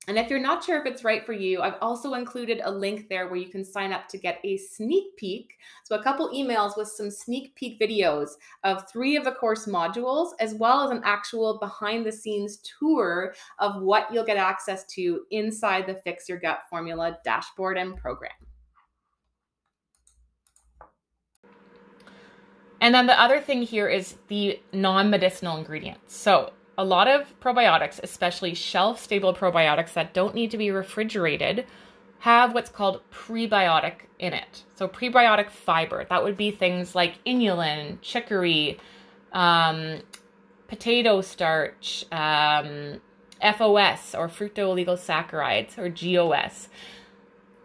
And 0.06 0.18
if 0.18 0.28
you're 0.28 0.38
not 0.38 0.62
sure 0.62 0.78
if 0.78 0.86
it's 0.86 1.04
right 1.04 1.24
for 1.24 1.32
you, 1.32 1.62
I've 1.62 1.78
also 1.80 2.14
included 2.14 2.60
a 2.62 2.70
link 2.70 3.08
there 3.08 3.26
where 3.26 3.38
you 3.38 3.48
can 3.48 3.64
sign 3.64 3.92
up 3.92 4.06
to 4.08 4.18
get 4.18 4.38
a 4.44 4.58
sneak 4.58 5.16
peek. 5.16 5.56
So, 5.84 5.96
a 5.96 6.02
couple 6.02 6.28
emails 6.30 6.76
with 6.76 6.88
some 6.88 7.10
sneak 7.10 7.54
peek 7.54 7.80
videos 7.80 8.30
of 8.64 8.88
three 8.90 9.16
of 9.16 9.24
the 9.24 9.32
course 9.32 9.66
modules, 9.66 10.32
as 10.40 10.54
well 10.54 10.84
as 10.84 10.90
an 10.90 11.00
actual 11.04 11.58
behind 11.58 12.04
the 12.04 12.12
scenes 12.12 12.58
tour 12.78 13.34
of 13.58 13.80
what 13.80 14.12
you'll 14.12 14.24
get 14.24 14.36
access 14.36 14.84
to 14.94 15.22
inside 15.30 15.86
the 15.86 15.94
Fix 15.94 16.28
Your 16.28 16.38
Gut 16.38 16.60
Formula 16.68 17.18
dashboard 17.24 17.78
and 17.78 17.96
program. 17.96 18.32
And 22.82 22.94
then 22.94 23.06
the 23.06 23.18
other 23.18 23.40
thing 23.40 23.62
here 23.62 23.88
is 23.88 24.16
the 24.28 24.60
non 24.74 25.08
medicinal 25.08 25.56
ingredients. 25.56 26.14
So, 26.14 26.52
a 26.76 26.84
lot 26.84 27.08
of 27.08 27.38
probiotics, 27.40 28.00
especially 28.02 28.54
shelf 28.54 29.02
stable 29.02 29.34
probiotics 29.34 29.92
that 29.94 30.12
don't 30.12 30.34
need 30.34 30.50
to 30.50 30.58
be 30.58 30.70
refrigerated, 30.70 31.66
have 32.20 32.54
what's 32.54 32.70
called 32.70 33.00
prebiotic 33.10 34.06
in 34.18 34.32
it. 34.32 34.64
So, 34.74 34.88
prebiotic 34.88 35.50
fiber, 35.50 36.06
that 36.08 36.22
would 36.22 36.36
be 36.36 36.50
things 36.50 36.94
like 36.94 37.22
inulin, 37.24 37.98
chicory, 38.00 38.78
um, 39.32 40.00
potato 40.68 41.20
starch, 41.20 42.04
um, 42.10 43.00
FOS 43.40 44.14
or 44.14 44.28
fructooligosaccharides 44.28 45.76
or 45.78 45.88
GOS. 45.90 46.68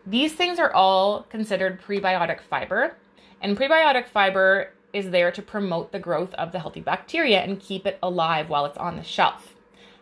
These 0.05 0.33
things 0.33 0.59
are 0.59 0.73
all 0.73 1.23
considered 1.23 1.81
prebiotic 1.81 2.41
fiber, 2.41 2.97
and 3.41 3.57
prebiotic 3.57 4.07
fiber 4.07 4.73
is 4.93 5.11
there 5.11 5.31
to 5.31 5.41
promote 5.41 5.91
the 5.91 5.99
growth 5.99 6.33
of 6.35 6.51
the 6.51 6.59
healthy 6.59 6.81
bacteria 6.81 7.41
and 7.41 7.59
keep 7.59 7.85
it 7.85 7.99
alive 8.01 8.49
while 8.49 8.65
it's 8.65 8.77
on 8.77 8.95
the 8.95 9.03
shelf. 9.03 9.55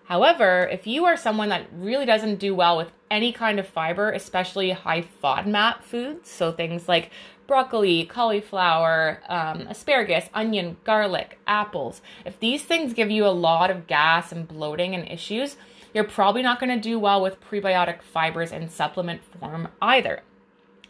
However, 0.06 0.70
if 0.72 0.88
you 0.88 1.04
are 1.04 1.18
someone 1.18 1.50
that 1.50 1.68
really 1.74 2.06
doesn't 2.06 2.40
do 2.40 2.56
well 2.56 2.78
with 2.78 2.94
any 3.12 3.34
kind 3.34 3.60
of 3.60 3.68
fiber, 3.68 4.12
especially 4.12 4.72
high 4.72 5.06
FODMAP 5.22 5.82
foods, 5.84 6.30
so 6.30 6.52
things 6.52 6.88
like 6.88 7.12
broccoli, 7.46 8.06
cauliflower, 8.06 9.22
um, 9.28 9.68
asparagus, 9.68 10.30
onion, 10.34 10.78
garlic, 10.86 11.40
apples, 11.46 12.02
if 12.26 12.40
these 12.40 12.64
things 12.64 12.94
give 12.94 13.12
you 13.12 13.26
a 13.26 13.30
lot 13.30 13.70
of 13.70 13.88
gas 13.88 14.32
and 14.32 14.48
bloating 14.48 14.96
and 14.96 15.10
issues, 15.10 15.58
you're 15.94 16.06
probably 16.06 16.42
not 16.42 16.60
going 16.60 16.70
to 16.70 16.82
do 16.82 17.00
well 17.00 17.22
with 17.22 17.42
prebiotic 17.42 18.02
fibers 18.02 18.52
in 18.52 18.70
supplement 18.70 19.22
form 19.24 19.68
either. 19.82 20.22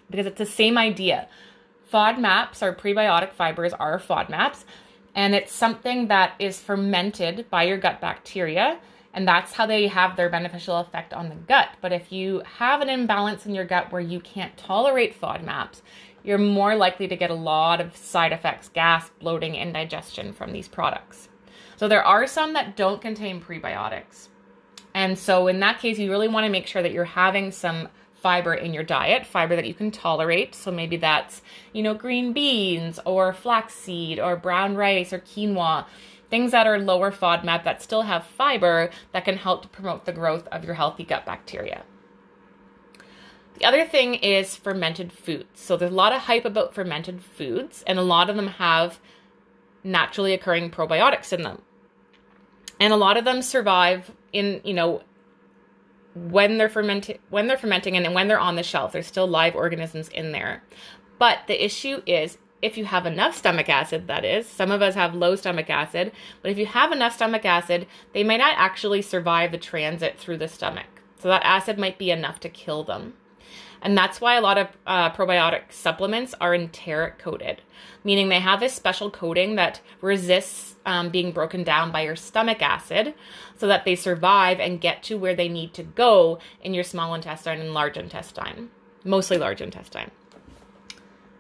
Because 0.10 0.26
it's 0.26 0.38
the 0.38 0.46
same 0.46 0.78
idea. 0.78 1.28
FODMAPs 1.91 2.62
or 2.62 2.73
prebiotic 2.73 3.34
fibers 3.34 3.73
are 3.73 4.00
FODMAPs, 4.00 4.65
and 5.15 5.34
it's 5.34 5.52
something 5.52 6.08
that 6.10 6.34
is 6.39 6.60
fermented 6.60 7.50
by 7.50 7.63
your 7.63 7.78
gut 7.78 8.02
bacteria, 8.02 8.80
and 9.13 9.28
that's 9.28 9.54
how 9.54 9.65
they 9.65 9.88
have 9.88 10.15
their 10.15 10.30
beneficial 10.30 10.78
effect 10.78 11.13
on 11.13 11.30
the 11.30 11.36
gut. 11.36 11.69
But 11.82 11.93
if 11.93 12.12
you 12.12 12.43
have 12.58 12.82
an 12.82 12.89
imbalance 12.89 13.45
in 13.45 13.56
your 13.56 13.65
gut 13.65 13.91
where 13.91 14.02
you 14.02 14.19
can't 14.19 14.56
tolerate 14.58 15.19
FODMAPs, 15.19 15.82
you're 16.23 16.38
more 16.38 16.76
likely 16.76 17.08
to 17.08 17.15
get 17.15 17.30
a 17.30 17.36
lot 17.36 17.80
of 17.80 17.95
side 17.95 18.34
effects, 18.34 18.69
gas, 18.69 19.10
bloating, 19.19 19.56
indigestion 19.56 20.34
from 20.34 20.52
these 20.52 20.67
products. 20.67 21.30
So 21.78 21.88
there 21.88 22.04
are 22.04 22.28
some 22.28 22.54
that 22.54 22.76
don't 22.76 23.02
contain 23.02 23.41
prebiotics. 23.41 24.28
And 24.93 25.17
so 25.17 25.47
in 25.47 25.62
that 25.62 25.80
case, 25.80 25.97
you 25.97 26.10
really 26.10 26.28
want 26.28 26.45
to 26.45 26.52
make 26.52 26.67
sure 26.67 26.82
that 26.82 26.91
you're 26.91 27.06
having 27.06 27.52
some 27.52 27.88
fiber 28.22 28.54
in 28.54 28.74
your 28.74 28.84
diet, 28.84 29.26
fiber 29.26 29.56
that 29.56 29.68
you 29.68 29.74
can 29.74 29.92
tolerate. 29.92 30.56
So 30.56 30.72
maybe 30.72 30.98
that's, 30.98 31.42
you 31.74 31.84
know, 31.84 31.94
green 31.94 32.34
beans 32.34 33.00
or 33.06 33.34
flaxseed 33.34 34.20
or 34.20 34.36
brown 34.36 34.76
rice 34.76 35.14
or 35.14 35.20
quinoa, 35.20 35.86
things 36.30 36.52
that 36.52 36.68
are 36.68 36.80
lower 36.80 37.12
FODMAP 37.12 37.64
that 37.64 37.82
still 37.82 38.02
have 38.04 38.26
fiber 38.26 38.90
that 39.14 39.26
can 39.26 39.38
help 39.38 39.62
to 39.62 39.68
promote 39.68 40.06
the 40.06 40.12
growth 40.12 40.48
of 40.48 40.66
your 40.66 40.74
healthy 40.74 41.04
gut 41.04 41.26
bacteria. 41.26 41.84
The 43.60 43.66
other 43.66 43.86
thing 43.86 44.16
is 44.16 44.56
fermented 44.56 45.12
foods. 45.12 45.60
So 45.60 45.78
there's 45.78 45.92
a 45.92 45.96
lot 45.96 46.14
of 46.14 46.22
hype 46.22 46.46
about 46.46 46.76
fermented 46.76 47.24
foods, 47.24 47.84
and 47.88 47.98
a 47.98 48.04
lot 48.04 48.30
of 48.30 48.36
them 48.36 48.48
have 48.48 49.00
naturally 49.84 50.34
occurring 50.34 50.70
probiotics 50.70 51.34
in 51.34 51.42
them. 51.42 51.62
And 52.80 52.94
a 52.94 52.98
lot 52.98 53.18
of 53.18 53.26
them 53.26 53.42
survive 53.42 54.12
in, 54.32 54.62
you 54.64 54.76
know, 54.76 55.02
when 56.30 56.58
they're 56.58 56.70
fermenting 56.70 57.20
when 57.30 57.48
they're 57.48 57.58
fermenting 57.58 57.96
and 57.96 58.14
when 58.14 58.28
they're 58.28 58.40
on 58.40 58.56
the 58.56 58.64
shelf 58.64 58.92
there's 58.92 59.08
still 59.08 59.28
live 59.28 59.56
organisms 59.56 60.10
in 60.10 60.32
there. 60.32 60.64
But 61.20 61.40
the 61.48 61.64
issue 61.64 62.02
is 62.06 62.38
if 62.62 62.78
you 62.78 62.86
have 62.86 63.06
enough 63.06 63.36
stomach 63.36 63.70
acid 63.70 64.08
that 64.08 64.26
is 64.26 64.48
some 64.48 64.72
of 64.72 64.82
us 64.82 64.96
have 64.96 65.14
low 65.14 65.36
stomach 65.36 65.70
acid 65.70 66.12
but 66.42 66.52
if 66.52 66.58
you 66.58 66.66
have 66.66 66.92
enough 66.92 67.14
stomach 67.14 67.46
acid 67.46 67.88
they 68.14 68.24
might 68.24 68.38
not 68.38 68.56
actually 68.58 69.02
survive 69.02 69.52
the 69.52 69.58
transit 69.58 70.18
through 70.18 70.38
the 70.38 70.48
stomach. 70.48 70.88
So 71.20 71.28
that 71.30 71.44
acid 71.44 71.78
might 71.78 71.98
be 71.98 72.12
enough 72.12 72.40
to 72.42 72.50
kill 72.50 72.84
them 72.84 73.14
and 73.82 73.98
that's 73.98 74.22
why 74.22 74.36
a 74.36 74.42
lot 74.42 74.58
of 74.58 74.68
uh, 74.86 75.12
probiotic 75.12 75.72
supplements 75.72 76.34
are 76.40 76.54
enteric 76.54 77.20
coated, 77.20 77.62
meaning 78.04 78.30
they 78.30 78.40
have 78.40 78.60
this 78.60 78.74
special 78.74 79.12
coating 79.12 79.56
that 79.56 79.82
resists 80.02 80.76
um, 80.86 81.10
being 81.10 81.32
broken 81.32 81.63
down 81.63 81.92
by 81.92 82.02
your 82.02 82.16
stomach 82.16 82.62
acid 82.62 83.13
so 83.58 83.68
that 83.68 83.86
they 83.86 83.96
survive 83.96 84.60
and 84.60 84.82
get 84.82 85.04
to 85.04 85.18
where 85.18 85.36
they 85.36 85.50
need 85.50 85.74
to 85.74 85.84
go 85.84 86.40
in 86.62 86.74
your 86.74 86.84
small 86.84 87.13
intestine 87.13 87.60
and 87.60 87.74
large 87.74 87.98
intestine, 87.98 88.70
mostly 89.04 89.38
large 89.38 89.62
intestine. 89.62 90.12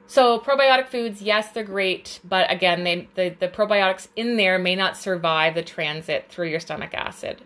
So 0.09 0.39
probiotic 0.39 0.87
foods, 0.87 1.21
yes, 1.21 1.51
they're 1.51 1.63
great, 1.63 2.21
but 2.23 2.49
again, 2.51 2.85
they, 2.85 3.09
the, 3.15 3.35
the 3.37 3.49
probiotics 3.49 4.07
in 4.15 4.37
there 4.37 4.57
may 4.57 4.75
not 4.75 4.95
survive 4.95 5.53
the 5.53 5.63
transit 5.63 6.27
through 6.29 6.47
your 6.47 6.61
stomach 6.61 6.93
acid. 6.93 7.41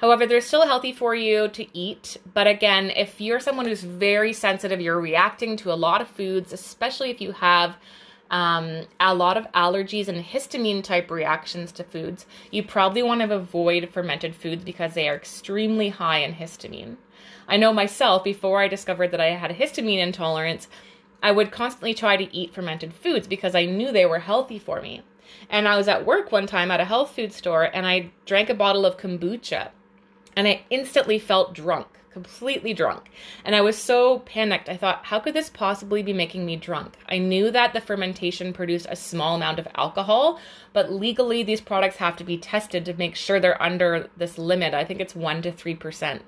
However, 0.00 0.26
they're 0.26 0.40
still 0.40 0.66
healthy 0.66 0.92
for 0.92 1.14
you 1.14 1.48
to 1.48 1.78
eat. 1.78 2.16
But 2.32 2.46
again, 2.46 2.90
if 2.90 3.20
you're 3.20 3.38
someone 3.38 3.66
who's 3.66 3.82
very 3.82 4.32
sensitive, 4.32 4.80
you're 4.80 5.00
reacting 5.00 5.58
to 5.58 5.72
a 5.72 5.74
lot 5.74 6.00
of 6.00 6.08
foods, 6.08 6.54
especially 6.54 7.10
if 7.10 7.20
you 7.20 7.32
have 7.32 7.76
um, 8.30 8.86
a 8.98 9.14
lot 9.14 9.36
of 9.36 9.50
allergies 9.52 10.08
and 10.08 10.24
histamine 10.24 10.82
type 10.82 11.10
reactions 11.10 11.70
to 11.72 11.84
foods, 11.84 12.24
you 12.50 12.62
probably 12.62 13.02
want 13.02 13.20
to 13.20 13.34
avoid 13.34 13.90
fermented 13.90 14.34
foods 14.34 14.64
because 14.64 14.94
they 14.94 15.06
are 15.06 15.16
extremely 15.16 15.90
high 15.90 16.18
in 16.18 16.32
histamine. 16.32 16.96
I 17.46 17.58
know 17.58 17.72
myself, 17.72 18.24
before 18.24 18.62
I 18.62 18.68
discovered 18.68 19.10
that 19.10 19.20
I 19.20 19.30
had 19.30 19.50
a 19.50 19.54
histamine 19.54 19.98
intolerance, 19.98 20.66
I 21.22 21.32
would 21.32 21.52
constantly 21.52 21.92
try 21.92 22.16
to 22.16 22.34
eat 22.34 22.54
fermented 22.54 22.94
foods 22.94 23.26
because 23.26 23.54
I 23.54 23.66
knew 23.66 23.92
they 23.92 24.06
were 24.06 24.20
healthy 24.20 24.58
for 24.58 24.80
me. 24.80 25.02
And 25.50 25.68
I 25.68 25.76
was 25.76 25.88
at 25.88 26.06
work 26.06 26.32
one 26.32 26.46
time 26.46 26.70
at 26.70 26.80
a 26.80 26.86
health 26.86 27.14
food 27.14 27.34
store 27.34 27.64
and 27.64 27.86
I 27.86 28.12
drank 28.24 28.48
a 28.48 28.54
bottle 28.54 28.86
of 28.86 28.96
kombucha 28.96 29.70
and 30.40 30.48
I 30.48 30.62
instantly 30.70 31.18
felt 31.18 31.52
drunk. 31.52 31.86
completely 32.10 32.72
drunk. 32.74 33.10
And 33.44 33.54
I 33.54 33.60
was 33.60 33.76
so 33.78 34.20
panicked. 34.20 34.68
I 34.68 34.76
thought, 34.76 35.04
how 35.04 35.20
could 35.20 35.34
this 35.34 35.50
possibly 35.50 36.02
be 36.02 36.12
making 36.12 36.44
me 36.44 36.56
drunk? 36.56 36.94
I 37.08 37.18
knew 37.18 37.50
that 37.50 37.72
the 37.72 37.80
fermentation 37.80 38.52
produced 38.52 38.86
a 38.88 38.96
small 38.96 39.36
amount 39.36 39.58
of 39.58 39.68
alcohol, 39.76 40.40
but 40.72 40.90
legally 40.90 41.42
these 41.42 41.60
products 41.60 41.96
have 41.96 42.16
to 42.16 42.24
be 42.24 42.36
tested 42.36 42.84
to 42.86 42.94
make 42.94 43.14
sure 43.14 43.38
they're 43.38 43.62
under 43.62 44.08
this 44.16 44.38
limit. 44.38 44.74
I 44.74 44.84
think 44.84 44.98
it's 45.00 45.14
1 45.14 45.42
to 45.42 45.52
3%. 45.52 46.20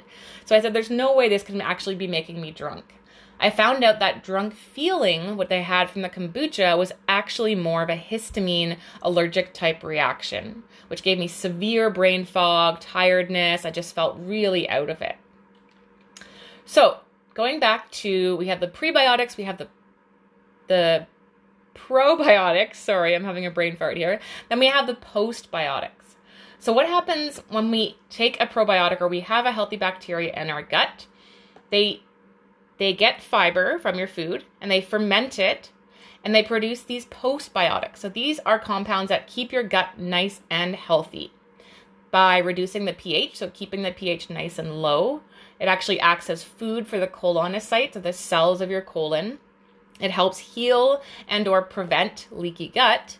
So 0.44 0.54
I 0.54 0.60
said, 0.60 0.72
there's 0.72 0.90
no 0.90 1.14
way 1.14 1.28
this 1.28 1.42
can 1.42 1.60
actually 1.60 1.96
be 1.96 2.06
making 2.06 2.40
me 2.40 2.50
drunk. 2.50 2.94
I 3.42 3.50
found 3.50 3.82
out 3.82 3.98
that 3.98 4.22
drunk 4.22 4.54
feeling, 4.54 5.36
what 5.36 5.48
they 5.48 5.62
had 5.62 5.90
from 5.90 6.02
the 6.02 6.08
kombucha, 6.08 6.78
was 6.78 6.92
actually 7.08 7.56
more 7.56 7.82
of 7.82 7.90
a 7.90 7.96
histamine 7.96 8.76
allergic 9.02 9.52
type 9.52 9.82
reaction, 9.82 10.62
which 10.86 11.02
gave 11.02 11.18
me 11.18 11.26
severe 11.26 11.90
brain 11.90 12.24
fog, 12.24 12.78
tiredness. 12.78 13.64
I 13.64 13.72
just 13.72 13.96
felt 13.96 14.16
really 14.20 14.68
out 14.68 14.88
of 14.88 15.02
it. 15.02 15.16
So, 16.64 17.00
going 17.34 17.58
back 17.58 17.90
to 17.90 18.36
we 18.36 18.46
have 18.46 18.60
the 18.60 18.68
prebiotics, 18.68 19.36
we 19.36 19.42
have 19.44 19.58
the 19.58 19.66
the 20.68 21.08
probiotics. 21.74 22.76
Sorry, 22.76 23.12
I'm 23.12 23.24
having 23.24 23.44
a 23.44 23.50
brain 23.50 23.74
fart 23.74 23.96
here. 23.96 24.20
Then 24.50 24.60
we 24.60 24.66
have 24.66 24.86
the 24.86 24.94
postbiotics. 24.94 26.14
So, 26.60 26.72
what 26.72 26.86
happens 26.86 27.42
when 27.48 27.72
we 27.72 27.98
take 28.08 28.40
a 28.40 28.46
probiotic 28.46 29.00
or 29.00 29.08
we 29.08 29.20
have 29.20 29.46
a 29.46 29.52
healthy 29.52 29.76
bacteria 29.76 30.32
in 30.40 30.48
our 30.48 30.62
gut? 30.62 31.08
They 31.70 32.02
they 32.82 32.92
get 32.92 33.22
fiber 33.22 33.78
from 33.78 33.96
your 33.96 34.08
food 34.08 34.44
and 34.60 34.70
they 34.70 34.80
ferment 34.80 35.38
it 35.38 35.70
and 36.24 36.34
they 36.34 36.42
produce 36.42 36.82
these 36.82 37.06
postbiotics. 37.06 37.98
So 37.98 38.08
these 38.08 38.40
are 38.40 38.58
compounds 38.58 39.08
that 39.08 39.26
keep 39.26 39.52
your 39.52 39.62
gut 39.62 39.98
nice 39.98 40.40
and 40.50 40.74
healthy 40.74 41.32
by 42.10 42.38
reducing 42.38 42.84
the 42.84 42.92
pH, 42.92 43.36
so 43.36 43.50
keeping 43.50 43.82
the 43.82 43.92
pH 43.92 44.30
nice 44.30 44.58
and 44.58 44.82
low. 44.82 45.22
It 45.58 45.66
actually 45.66 46.00
acts 46.00 46.28
as 46.28 46.42
food 46.42 46.86
for 46.86 46.98
the 46.98 47.06
colonocytes, 47.06 47.94
so 47.94 48.00
the 48.00 48.12
cells 48.12 48.60
of 48.60 48.70
your 48.70 48.82
colon. 48.82 49.38
It 50.00 50.10
helps 50.10 50.38
heal 50.38 51.02
and 51.28 51.46
or 51.46 51.62
prevent 51.62 52.26
leaky 52.30 52.68
gut. 52.68 53.18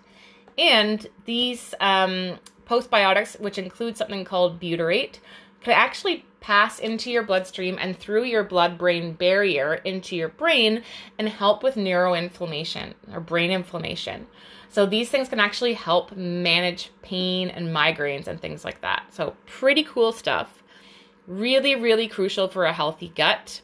And 0.59 1.07
these 1.25 1.75
um, 1.81 2.39
postbiotics, 2.69 3.41
which 3.41 3.59
include 3.59 3.97
something 3.97 4.25
called 4.25 4.61
butyrate, 4.61 5.21
could 5.63 5.75
actually 5.75 6.25
pass 6.43 6.79
into 6.79 7.11
your 7.11 7.23
bloodstream 7.23 7.79
and 7.81 7.97
through 7.97 8.25
your 8.25 8.45
blood 8.45 8.77
brain 8.77 9.15
barrier 9.15 9.75
into 9.75 10.17
your 10.17 10.29
brain 10.29 10.83
and 11.19 11.29
help 11.29 11.63
with 11.63 11.77
neuroinflammation 11.77 12.93
or 13.13 13.21
brain 13.21 13.51
inflammation. 13.51 14.27
So 14.69 14.85
these 14.85 15.09
things 15.09 15.29
can 15.29 15.39
actually 15.39 15.75
help 15.75 16.17
manage 16.17 16.91
pain 17.03 17.49
and 17.49 17.69
migraines 17.69 18.27
and 18.27 18.41
things 18.41 18.65
like 18.65 18.81
that. 18.81 19.05
So 19.11 19.37
pretty 19.47 19.85
cool 19.85 20.13
stuff. 20.13 20.63
Really, 21.27 21.77
really 21.77 22.09
crucial 22.09 22.49
for 22.49 22.65
a 22.65 22.73
healthy 22.73 23.13
gut. 23.15 23.61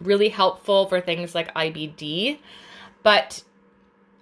Really 0.00 0.30
helpful 0.30 0.86
for 0.86 1.00
things 1.00 1.34
like 1.34 1.54
IBD. 1.54 2.40
But 3.02 3.44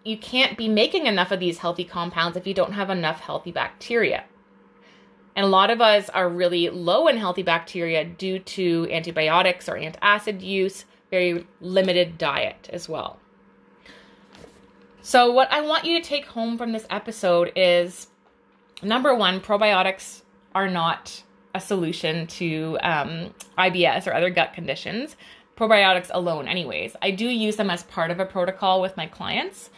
you 0.05 0.19
can't 0.19 0.59
be 0.59 0.69
making 0.69 1.07
enough 1.07 1.31
of 1.31 1.41
these 1.41 1.59
healthy 1.59 1.85
compounds 1.85 2.37
if 2.37 2.47
you 2.47 2.53
don't 2.53 2.73
have 2.73 2.91
enough 2.91 3.21
healthy 3.21 3.53
bacteria. 3.53 4.25
And 5.35 5.47
a 5.47 5.49
lot 5.49 5.71
of 5.71 5.81
us 5.81 6.09
are 6.11 6.29
really 6.29 6.69
low 6.69 7.09
in 7.09 7.17
healthy 7.17 7.43
bacteria 7.43 8.05
due 8.05 8.39
to 8.39 8.89
antibiotics 8.91 9.69
or 9.69 9.75
antacid 9.77 10.43
use, 10.43 10.85
very 11.11 11.47
limited 11.61 12.19
diet 12.19 12.69
as 12.73 12.89
well. 12.89 13.19
So, 15.01 15.33
what 15.33 15.53
I 15.53 15.63
want 15.63 15.85
you 15.85 16.01
to 16.01 16.07
take 16.07 16.27
home 16.27 16.57
from 16.57 16.73
this 16.73 16.87
episode 16.89 17.51
is 17.57 18.07
number 18.83 19.15
one, 19.15 19.41
probiotics 19.41 20.23
are 20.55 20.69
not 20.69 21.23
a 21.55 21.61
solution 21.61 22.27
to 22.27 22.79
um, 22.83 23.35
IBS 23.59 24.07
or 24.07 24.15
other 24.15 24.31
gut 24.31 24.53
conditions. 24.53 25.17
Probiotics 25.57 26.11
alone, 26.13 26.49
anyways. 26.49 26.97
I 27.03 27.11
do 27.11 27.27
use 27.27 27.57
them 27.57 27.71
as 27.71 27.83
part 27.85 28.11
of 28.11 28.21
a 28.21 28.27
protocol 28.27 28.81
with 28.81 28.97
my 28.97 29.07
clients, 29.07 29.71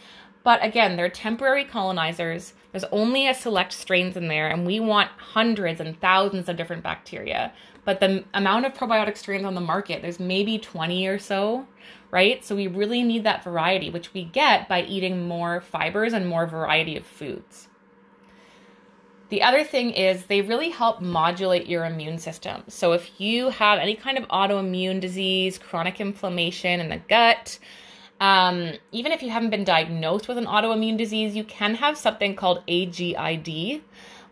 but 0.43 0.63
again, 0.63 0.95
they're 0.95 1.09
temporary 1.09 1.65
colonizers. 1.65 2.53
There's 2.75 2.91
only 2.91 3.25
a 3.25 3.33
select 3.33 3.71
strains 3.71 4.17
in 4.17 4.27
there, 4.27 4.49
and 4.49 4.67
we 4.67 4.81
want 4.81 5.09
hundreds 5.17 5.79
and 5.79 5.97
thousands 6.01 6.49
of 6.49 6.57
different 6.57 6.83
bacteria. 6.83 7.53
But 7.85 8.01
the 8.01 8.25
amount 8.33 8.65
of 8.65 8.73
probiotic 8.73 9.15
strains 9.15 9.45
on 9.45 9.55
the 9.55 9.61
market, 9.61 10.01
there's 10.01 10.19
maybe 10.19 10.59
20 10.59 11.07
or 11.07 11.17
so, 11.17 11.67
right? 12.11 12.43
So 12.43 12.53
we 12.53 12.67
really 12.67 13.01
need 13.01 13.23
that 13.23 13.45
variety, 13.45 13.89
which 13.89 14.13
we 14.13 14.25
get 14.25 14.67
by 14.67 14.83
eating 14.83 15.25
more 15.25 15.61
fibers 15.61 16.11
and 16.11 16.27
more 16.27 16.45
variety 16.47 16.97
of 16.97 17.05
foods. 17.05 17.69
The 19.29 19.41
other 19.41 19.63
thing 19.63 19.91
is 19.91 20.25
they 20.25 20.41
really 20.41 20.69
help 20.69 20.99
modulate 20.99 21.67
your 21.67 21.85
immune 21.85 22.17
system. 22.17 22.63
So 22.67 22.91
if 22.91 23.21
you 23.21 23.51
have 23.51 23.79
any 23.79 23.95
kind 23.95 24.17
of 24.17 24.27
autoimmune 24.27 24.99
disease, 24.99 25.57
chronic 25.57 26.01
inflammation 26.01 26.81
in 26.81 26.89
the 26.89 26.97
gut, 27.07 27.57
um, 28.19 28.73
even 28.91 29.11
if 29.11 29.21
you 29.21 29.29
haven't 29.29 29.49
been 29.49 29.63
diagnosed 29.63 30.27
with 30.27 30.37
an 30.37 30.45
autoimmune 30.45 30.97
disease, 30.97 31.35
you 31.35 31.43
can 31.43 31.75
have 31.75 31.97
something 31.97 32.35
called 32.35 32.63
AGID, 32.67 33.81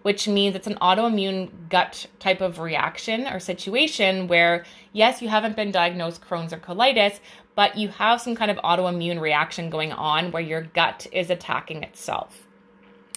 which 0.03 0.27
means 0.27 0.55
it's 0.55 0.67
an 0.67 0.77
autoimmune 0.81 1.49
gut 1.69 2.05
type 2.19 2.41
of 2.41 2.59
reaction 2.59 3.27
or 3.27 3.39
situation 3.39 4.27
where, 4.27 4.65
yes, 4.93 5.21
you 5.21 5.27
haven't 5.27 5.55
been 5.55 5.71
diagnosed 5.71 6.21
Crohn's 6.21 6.53
or 6.53 6.57
colitis, 6.57 7.19
but 7.55 7.77
you 7.77 7.89
have 7.89 8.21
some 8.21 8.35
kind 8.35 8.49
of 8.49 8.57
autoimmune 8.57 9.19
reaction 9.19 9.69
going 9.69 9.91
on 9.91 10.31
where 10.31 10.41
your 10.41 10.61
gut 10.61 11.05
is 11.11 11.29
attacking 11.29 11.83
itself. 11.83 12.47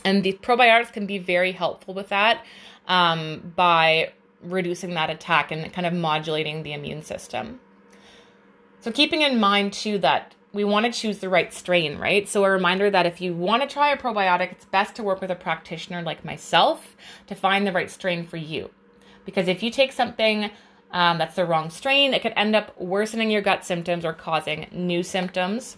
And 0.05 0.22
these 0.22 0.35
probiotics 0.35 0.92
can 0.92 1.07
be 1.07 1.18
very 1.18 1.52
helpful 1.52 1.94
with 1.94 2.09
that 2.09 2.44
um, 2.87 3.52
by 3.57 4.12
reducing 4.42 4.94
that 4.94 5.11
attack 5.11 5.50
and 5.50 5.72
kind 5.72 5.87
of 5.87 5.92
modulating 5.92 6.62
the 6.62 6.72
immune 6.72 7.02
system. 7.02 7.61
So, 8.81 8.92
keeping 8.92 9.22
in 9.22 9.40
mind 9.40 9.72
too 9.72 9.98
that 9.98 10.35
we 10.56 10.64
want 10.64 10.86
to 10.86 11.00
choose 11.00 11.18
the 11.18 11.28
right 11.28 11.52
strain, 11.52 11.98
right? 11.98 12.28
So, 12.28 12.44
a 12.44 12.50
reminder 12.50 12.90
that 12.90 13.06
if 13.06 13.20
you 13.20 13.34
want 13.34 13.62
to 13.62 13.68
try 13.68 13.92
a 13.92 13.96
probiotic, 13.96 14.50
it's 14.50 14.64
best 14.64 14.96
to 14.96 15.02
work 15.02 15.20
with 15.20 15.30
a 15.30 15.36
practitioner 15.36 16.02
like 16.02 16.24
myself 16.24 16.96
to 17.28 17.34
find 17.34 17.66
the 17.66 17.72
right 17.72 17.90
strain 17.90 18.26
for 18.26 18.38
you. 18.38 18.70
Because 19.24 19.46
if 19.46 19.62
you 19.62 19.70
take 19.70 19.92
something 19.92 20.50
um, 20.90 21.18
that's 21.18 21.36
the 21.36 21.44
wrong 21.44 21.68
strain, 21.68 22.14
it 22.14 22.22
could 22.22 22.32
end 22.36 22.56
up 22.56 22.78
worsening 22.80 23.30
your 23.30 23.42
gut 23.42 23.64
symptoms 23.64 24.04
or 24.04 24.14
causing 24.14 24.66
new 24.72 25.02
symptoms. 25.02 25.76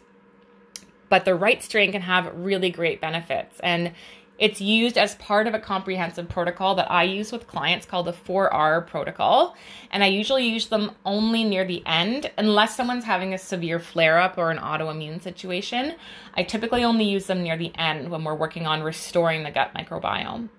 But 1.08 1.24
the 1.24 1.34
right 1.34 1.62
strain 1.62 1.90
can 1.90 2.02
have 2.02 2.32
really 2.34 2.70
great 2.70 3.00
benefits. 3.00 3.58
And 3.60 3.92
it's 4.38 4.60
used 4.60 4.96
as 4.96 5.16
part 5.16 5.48
of 5.48 5.54
a 5.54 5.58
comprehensive 5.58 6.28
protocol 6.28 6.76
that 6.76 6.90
I 6.90 7.02
use 7.02 7.32
with 7.32 7.48
clients 7.48 7.86
called 7.86 8.06
the 8.06 8.12
4R 8.12 8.86
protocol. 8.86 9.56
And 9.90 10.04
I 10.04 10.06
usually 10.06 10.46
use 10.46 10.68
them 10.68 10.92
only 11.04 11.42
near 11.42 11.64
the 11.64 11.82
end, 11.84 12.30
unless 12.38 12.76
someone's 12.76 13.04
having 13.04 13.34
a 13.34 13.38
severe 13.38 13.80
flare 13.80 14.18
up 14.18 14.38
or 14.38 14.50
an 14.50 14.58
autoimmune 14.58 15.20
situation. 15.20 15.96
I 16.34 16.44
typically 16.44 16.84
only 16.84 17.04
use 17.04 17.26
them 17.26 17.42
near 17.42 17.56
the 17.56 17.72
end 17.76 18.10
when 18.10 18.22
we're 18.22 18.34
working 18.34 18.66
on 18.66 18.82
restoring 18.82 19.42
the 19.42 19.50
gut 19.50 19.74
microbiome. 19.74 20.50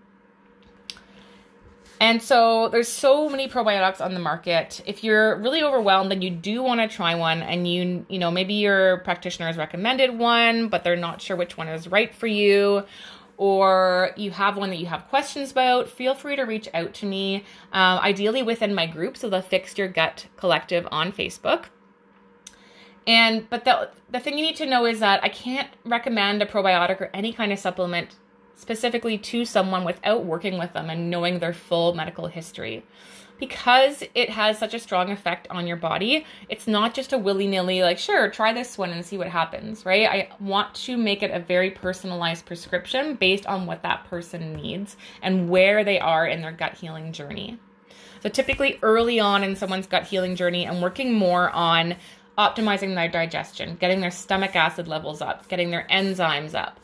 And 2.01 2.21
so 2.21 2.69
there's 2.69 2.87
so 2.87 3.27
many 3.27 3.49
probiotics 3.49 3.99
on 3.99 4.13
the 4.13 4.21
market. 4.21 4.81
If 4.85 5.03
you're 5.03 5.35
really 5.35 5.61
overwhelmed 5.61 6.13
and 6.13 6.23
you 6.23 6.29
do 6.29 6.63
want 6.63 6.79
to 6.79 6.87
try 6.87 7.15
one 7.15 7.41
and 7.41 7.67
you 7.67 8.05
you 8.07 8.19
know 8.19 8.31
maybe 8.31 8.53
your 8.53 8.99
practitioner 8.99 9.47
has 9.47 9.57
recommended 9.57 10.17
one 10.17 10.69
but 10.69 10.85
they're 10.85 10.95
not 10.95 11.21
sure 11.21 11.35
which 11.35 11.57
one 11.57 11.67
is 11.67 11.89
right 11.89 12.15
for 12.15 12.27
you 12.27 12.85
or 13.39 14.11
you 14.17 14.31
have 14.31 14.57
one 14.57 14.69
that 14.69 14.79
you 14.79 14.85
have 14.85 15.07
questions 15.07 15.49
about, 15.49 15.87
feel 15.87 16.13
free 16.13 16.35
to 16.35 16.43
reach 16.43 16.67
out 16.73 16.93
to 16.93 17.05
me, 17.05 17.45
um, 17.71 17.97
ideally 17.99 18.43
within 18.43 18.75
my 18.75 18.85
group, 18.85 19.15
so 19.15 19.29
the 19.29 19.41
Fix 19.41 19.77
Your 19.77 19.87
Gut 19.87 20.25
Collective 20.35 20.85
on 20.91 21.13
Facebook. 21.13 21.67
And 23.07 23.49
but 23.49 23.63
the 23.63 23.91
the 24.11 24.19
thing 24.19 24.37
you 24.37 24.45
need 24.45 24.57
to 24.57 24.65
know 24.65 24.85
is 24.85 24.99
that 24.99 25.23
I 25.23 25.29
can't 25.29 25.69
recommend 25.85 26.41
a 26.43 26.45
probiotic 26.45 26.99
or 26.99 27.09
any 27.13 27.31
kind 27.31 27.53
of 27.53 27.59
supplement 27.59 28.17
specifically 28.55 29.17
to 29.17 29.45
someone 29.45 29.85
without 29.85 30.25
working 30.25 30.59
with 30.59 30.73
them 30.73 30.89
and 30.89 31.09
knowing 31.09 31.39
their 31.39 31.53
full 31.53 31.93
medical 31.93 32.27
history 32.27 32.83
because 33.39 34.03
it 34.13 34.29
has 34.29 34.57
such 34.57 34.73
a 34.73 34.79
strong 34.79 35.09
effect 35.09 35.47
on 35.49 35.65
your 35.65 35.77
body, 35.77 36.25
it's 36.49 36.67
not 36.67 36.93
just 36.93 37.13
a 37.13 37.17
willy 37.17 37.47
nilly, 37.47 37.81
like, 37.81 37.97
sure, 37.97 38.29
try 38.29 38.53
this 38.53 38.77
one 38.77 38.91
and 38.91 39.05
see 39.05 39.17
what 39.17 39.27
happens, 39.27 39.85
right? 39.85 40.07
I 40.07 40.29
want 40.39 40.73
to 40.75 40.97
make 40.97 41.23
it 41.23 41.31
a 41.31 41.39
very 41.39 41.71
personalized 41.71 42.45
prescription 42.45 43.15
based 43.15 43.45
on 43.45 43.65
what 43.65 43.83
that 43.83 44.05
person 44.05 44.53
needs 44.53 44.97
and 45.21 45.49
where 45.49 45.83
they 45.83 45.99
are 45.99 46.27
in 46.27 46.41
their 46.41 46.51
gut 46.51 46.75
healing 46.75 47.13
journey. 47.13 47.57
So, 48.21 48.29
typically, 48.29 48.77
early 48.81 49.19
on 49.19 49.43
in 49.43 49.55
someone's 49.55 49.87
gut 49.87 50.03
healing 50.03 50.35
journey, 50.35 50.67
I'm 50.67 50.81
working 50.81 51.13
more 51.13 51.49
on 51.51 51.95
optimizing 52.37 52.95
their 52.95 53.09
digestion, 53.09 53.77
getting 53.79 54.01
their 54.01 54.11
stomach 54.11 54.55
acid 54.55 54.87
levels 54.87 55.21
up, 55.21 55.47
getting 55.47 55.71
their 55.71 55.87
enzymes 55.89 56.53
up, 56.53 56.79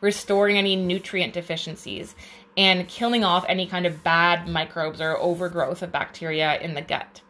restoring 0.00 0.56
any 0.56 0.76
nutrient 0.76 1.32
deficiencies, 1.32 2.14
and 2.56 2.86
killing 2.88 3.24
off 3.24 3.44
any 3.48 3.66
kind 3.66 3.86
of 3.86 4.02
bad 4.02 4.48
microbes 4.48 5.00
or 5.00 5.16
overgrowth 5.18 5.82
of 5.82 5.90
bacteria 5.90 6.60
in 6.60 6.74
the 6.74 6.82
gut. 6.82 7.20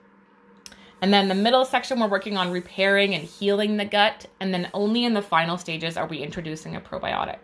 And 1.01 1.13
then 1.13 1.29
the 1.29 1.35
middle 1.35 1.65
section, 1.65 2.01
we're 2.01 2.09
working 2.09 2.37
on 2.37 2.51
repairing 2.51 3.15
and 3.15 3.25
healing 3.25 3.77
the 3.77 3.85
gut. 3.85 4.27
And 4.41 4.55
then 4.55 4.71
only 4.73 5.05
in 5.05 5.15
the 5.15 5.23
final 5.23 5.59
stages 5.59 5.97
are 5.97 6.07
we 6.07 6.19
introducing 6.19 6.77
a 6.77 6.81
probiotic. 6.81 7.39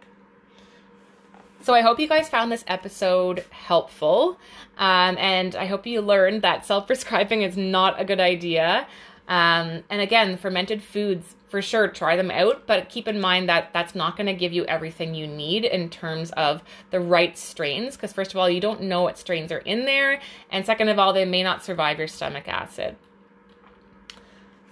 So 1.63 1.75
I 1.75 1.83
hope 1.83 2.01
you 2.01 2.09
guys 2.09 2.29
found 2.29 2.51
this 2.51 2.65
episode 2.67 3.45
helpful. 3.51 4.39
Um, 4.79 5.19
and 5.19 5.55
I 5.55 5.67
hope 5.67 5.87
you 5.87 6.01
learned 6.01 6.41
that 6.43 6.65
self 6.65 6.87
prescribing 6.87 7.43
is 7.43 7.57
not 7.57 8.01
a 8.01 8.05
good 8.05 8.21
idea. 8.21 8.87
Um, 9.29 9.85
and 9.91 10.01
again, 10.01 10.39
fermented 10.39 10.83
foods, 10.83 11.37
for 11.51 11.61
sure, 11.61 11.89
try 11.89 12.15
them 12.15 12.31
out, 12.31 12.67
but 12.67 12.89
keep 12.89 13.09
in 13.09 13.21
mind 13.21 13.49
that 13.49 13.73
that's 13.73 13.97
not 13.97 14.17
going 14.17 14.29
to 14.29 14.33
give 14.33 14.53
you 14.53 14.65
everything 14.67 15.17
you 15.17 15.27
need 15.27 15.65
in 15.65 15.91
terms 15.91 16.31
of 16.33 16.63
the 16.93 17.01
right 17.01 17.37
strains. 17.37 17.97
Because, 17.97 18.13
first 18.13 18.31
of 18.31 18.37
all, 18.37 18.49
you 18.49 18.61
don't 18.61 18.83
know 18.83 19.03
what 19.03 19.19
strains 19.19 19.51
are 19.51 19.59
in 19.59 19.85
there. 19.85 20.21
And 20.51 20.65
second 20.65 20.89
of 20.89 20.99
all, 21.01 21.13
they 21.13 21.25
may 21.25 21.43
not 21.43 21.65
survive 21.65 21.99
your 21.99 22.07
stomach 22.07 22.47
acid. 22.47 22.95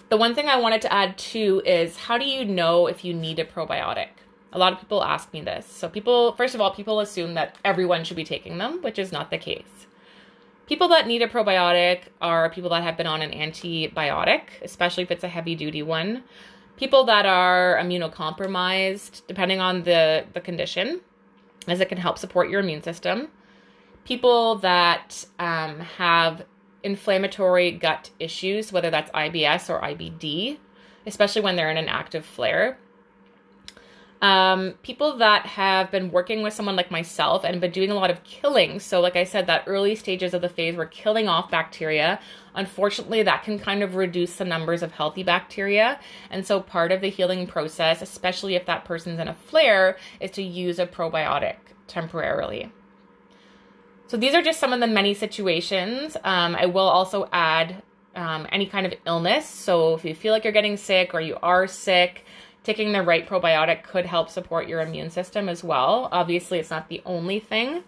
The 0.08 0.16
one 0.16 0.36
thing 0.36 0.48
I 0.48 0.60
wanted 0.60 0.80
to 0.82 0.92
add 0.92 1.18
too 1.18 1.60
is 1.66 1.96
how 1.96 2.16
do 2.16 2.24
you 2.24 2.44
know 2.44 2.86
if 2.86 3.04
you 3.04 3.12
need 3.12 3.40
a 3.40 3.44
probiotic? 3.44 4.08
A 4.52 4.58
lot 4.58 4.72
of 4.72 4.78
people 4.78 5.02
ask 5.02 5.32
me 5.32 5.40
this. 5.40 5.66
So, 5.66 5.88
people, 5.88 6.32
first 6.34 6.54
of 6.54 6.60
all, 6.60 6.70
people 6.70 7.00
assume 7.00 7.34
that 7.34 7.58
everyone 7.64 8.04
should 8.04 8.16
be 8.16 8.24
taking 8.24 8.58
them, 8.58 8.82
which 8.82 9.00
is 9.00 9.10
not 9.10 9.30
the 9.32 9.38
case. 9.38 9.88
People 10.68 10.88
that 10.88 11.08
need 11.08 11.22
a 11.22 11.28
probiotic 11.28 12.02
are 12.20 12.50
people 12.50 12.70
that 12.70 12.84
have 12.84 12.96
been 12.96 13.06
on 13.06 13.20
an 13.20 13.32
antibiotic, 13.32 14.42
especially 14.62 15.02
if 15.02 15.10
it's 15.10 15.24
a 15.24 15.28
heavy 15.28 15.56
duty 15.56 15.82
one. 15.82 16.22
People 16.78 17.02
that 17.04 17.26
are 17.26 17.76
immunocompromised, 17.82 19.22
depending 19.26 19.58
on 19.58 19.82
the, 19.82 20.24
the 20.32 20.40
condition, 20.40 21.00
as 21.66 21.80
it 21.80 21.88
can 21.88 21.98
help 21.98 22.18
support 22.18 22.48
your 22.48 22.60
immune 22.60 22.82
system. 22.82 23.28
People 24.04 24.54
that 24.60 25.26
um, 25.40 25.80
have 25.80 26.46
inflammatory 26.84 27.72
gut 27.72 28.10
issues, 28.20 28.72
whether 28.72 28.90
that's 28.90 29.10
IBS 29.10 29.68
or 29.68 29.80
IBD, 29.80 30.58
especially 31.04 31.42
when 31.42 31.56
they're 31.56 31.70
in 31.70 31.76
an 31.76 31.88
active 31.88 32.24
flare. 32.24 32.78
Um, 34.20 34.74
people 34.83 35.18
that 35.18 35.46
have 35.46 35.92
been 35.92 36.11
working 36.11 36.42
with 36.42 36.52
someone 36.52 36.74
like 36.74 36.90
myself 36.90 37.44
and 37.44 37.61
been 37.61 37.70
doing 37.70 37.92
a 37.92 37.94
lot 37.94 38.11
of 38.11 38.24
killing. 38.24 38.81
So, 38.81 39.00
like 39.00 39.14
I 39.14 39.22
said, 39.22 39.46
that 39.46 39.62
early 39.68 39.94
stages 39.94 40.35
of 40.35 40.42
the 40.42 40.48
phase, 40.48 40.76
we're 40.76 40.87
killing 40.87 41.28
off 41.28 41.52
bacteria. 41.52 42.18
Unfortunately, 42.54 43.22
that 43.22 43.44
can 43.44 43.61
kind 43.61 43.81
of 43.81 43.94
reduce 43.94 44.35
the 44.35 44.44
numbers 44.44 44.83
of 44.83 44.90
healthy 44.90 45.22
bacteria. 45.22 46.00
And 46.31 46.44
so, 46.44 46.61
part 46.61 46.90
of 46.90 47.00
the 47.00 47.11
healing 47.11 47.46
process, 47.46 48.02
especially 48.02 48.57
if 48.57 48.66
that 48.66 48.85
person's 48.85 49.20
in 49.20 49.28
a 49.28 49.35
flare, 49.35 49.96
is 50.18 50.33
to 50.33 50.42
use 50.42 50.81
a 50.81 50.87
probiotic 50.87 51.57
temporarily. 51.87 52.72
So, 54.09 54.16
these 54.16 54.35
are 54.35 54.42
just 54.42 54.59
some 54.59 54.72
of 54.72 54.81
the 54.81 54.88
many 54.88 55.14
situations. 55.14 56.16
Um, 56.24 56.57
I 56.57 56.66
will 56.66 56.88
also 56.88 57.28
add 57.33 57.85
um, 58.16 58.48
any 58.50 58.66
kind 58.66 58.85
of 58.85 58.94
illness. 59.07 59.46
So, 59.46 59.94
if 59.94 60.04
you 60.04 60.16
feel 60.16 60.33
like 60.33 60.42
you're 60.42 60.52
getting 60.52 60.76
sick 60.76 61.14
or 61.14 61.20
you 61.20 61.37
are 61.40 61.68
sick, 61.68 62.24
taking 62.64 62.92
the 62.92 63.03
right 63.03 63.27
probiotic 63.27 63.83
could 63.83 64.07
help 64.07 64.29
support 64.31 64.68
your 64.68 64.81
immune 64.81 65.11
system 65.11 65.49
as 65.49 65.64
well. 65.64 66.09
Obviously, 66.12 66.59
it's 66.59 66.71
not 66.71 66.88
the 66.88 67.03
only 67.07 67.40
thing. 67.40 67.85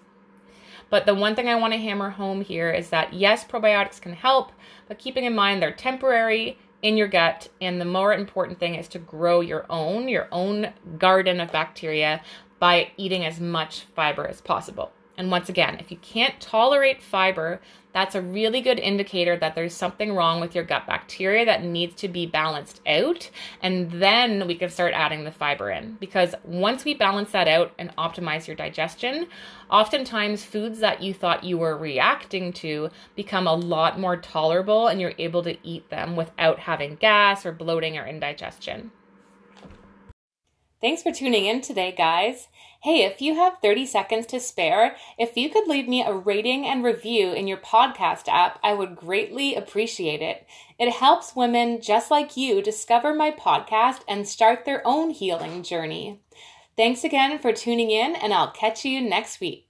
But 0.88 1.06
the 1.06 1.14
one 1.14 1.36
thing 1.36 1.48
I 1.48 1.54
want 1.54 1.72
to 1.72 1.78
hammer 1.78 2.10
home 2.10 2.40
here 2.40 2.70
is 2.70 2.90
that 2.90 3.12
yes, 3.12 3.44
probiotics 3.44 4.00
can 4.00 4.12
help, 4.12 4.50
but 4.88 4.98
keeping 4.98 5.24
in 5.24 5.34
mind 5.34 5.62
they're 5.62 5.72
temporary 5.72 6.58
in 6.82 6.96
your 6.96 7.08
gut. 7.08 7.48
And 7.60 7.80
the 7.80 7.84
more 7.84 8.12
important 8.12 8.58
thing 8.58 8.74
is 8.74 8.88
to 8.88 8.98
grow 8.98 9.40
your 9.40 9.66
own, 9.70 10.08
your 10.08 10.28
own 10.32 10.72
garden 10.98 11.40
of 11.40 11.52
bacteria 11.52 12.22
by 12.58 12.90
eating 12.96 13.24
as 13.24 13.38
much 13.38 13.82
fiber 13.94 14.26
as 14.26 14.40
possible. 14.40 14.92
And 15.20 15.30
once 15.30 15.50
again, 15.50 15.76
if 15.78 15.90
you 15.90 15.98
can't 15.98 16.40
tolerate 16.40 17.02
fiber, 17.02 17.60
that's 17.92 18.14
a 18.14 18.22
really 18.22 18.62
good 18.62 18.78
indicator 18.78 19.36
that 19.36 19.54
there's 19.54 19.74
something 19.74 20.14
wrong 20.14 20.40
with 20.40 20.54
your 20.54 20.64
gut 20.64 20.86
bacteria 20.86 21.44
that 21.44 21.62
needs 21.62 21.94
to 21.96 22.08
be 22.08 22.24
balanced 22.24 22.80
out. 22.86 23.28
And 23.62 23.90
then 23.90 24.46
we 24.46 24.54
can 24.54 24.70
start 24.70 24.94
adding 24.94 25.24
the 25.24 25.30
fiber 25.30 25.68
in. 25.68 25.98
Because 26.00 26.34
once 26.42 26.86
we 26.86 26.94
balance 26.94 27.32
that 27.32 27.48
out 27.48 27.74
and 27.78 27.94
optimize 27.96 28.46
your 28.46 28.56
digestion, 28.56 29.26
oftentimes 29.70 30.42
foods 30.42 30.78
that 30.78 31.02
you 31.02 31.12
thought 31.12 31.44
you 31.44 31.58
were 31.58 31.76
reacting 31.76 32.50
to 32.54 32.88
become 33.14 33.46
a 33.46 33.52
lot 33.52 34.00
more 34.00 34.16
tolerable 34.16 34.86
and 34.86 35.02
you're 35.02 35.12
able 35.18 35.42
to 35.42 35.58
eat 35.62 35.90
them 35.90 36.16
without 36.16 36.60
having 36.60 36.96
gas 36.96 37.44
or 37.44 37.52
bloating 37.52 37.98
or 37.98 38.06
indigestion. 38.06 38.90
Thanks 40.80 41.02
for 41.02 41.12
tuning 41.12 41.44
in 41.44 41.60
today, 41.60 41.92
guys. 41.94 42.48
Hey, 42.82 43.04
if 43.04 43.20
you 43.20 43.34
have 43.34 43.58
30 43.60 43.84
seconds 43.84 44.24
to 44.28 44.40
spare, 44.40 44.96
if 45.18 45.36
you 45.36 45.50
could 45.50 45.68
leave 45.68 45.86
me 45.86 46.02
a 46.02 46.14
rating 46.14 46.64
and 46.64 46.82
review 46.82 47.30
in 47.30 47.46
your 47.46 47.58
podcast 47.58 48.26
app, 48.26 48.58
I 48.62 48.72
would 48.72 48.96
greatly 48.96 49.54
appreciate 49.54 50.22
it. 50.22 50.46
It 50.78 50.90
helps 50.90 51.36
women 51.36 51.82
just 51.82 52.10
like 52.10 52.38
you 52.38 52.62
discover 52.62 53.12
my 53.14 53.32
podcast 53.32 54.00
and 54.08 54.26
start 54.26 54.64
their 54.64 54.80
own 54.86 55.10
healing 55.10 55.62
journey. 55.62 56.20
Thanks 56.74 57.04
again 57.04 57.38
for 57.38 57.52
tuning 57.52 57.90
in, 57.90 58.16
and 58.16 58.32
I'll 58.32 58.50
catch 58.50 58.86
you 58.86 59.02
next 59.02 59.40
week. 59.40 59.69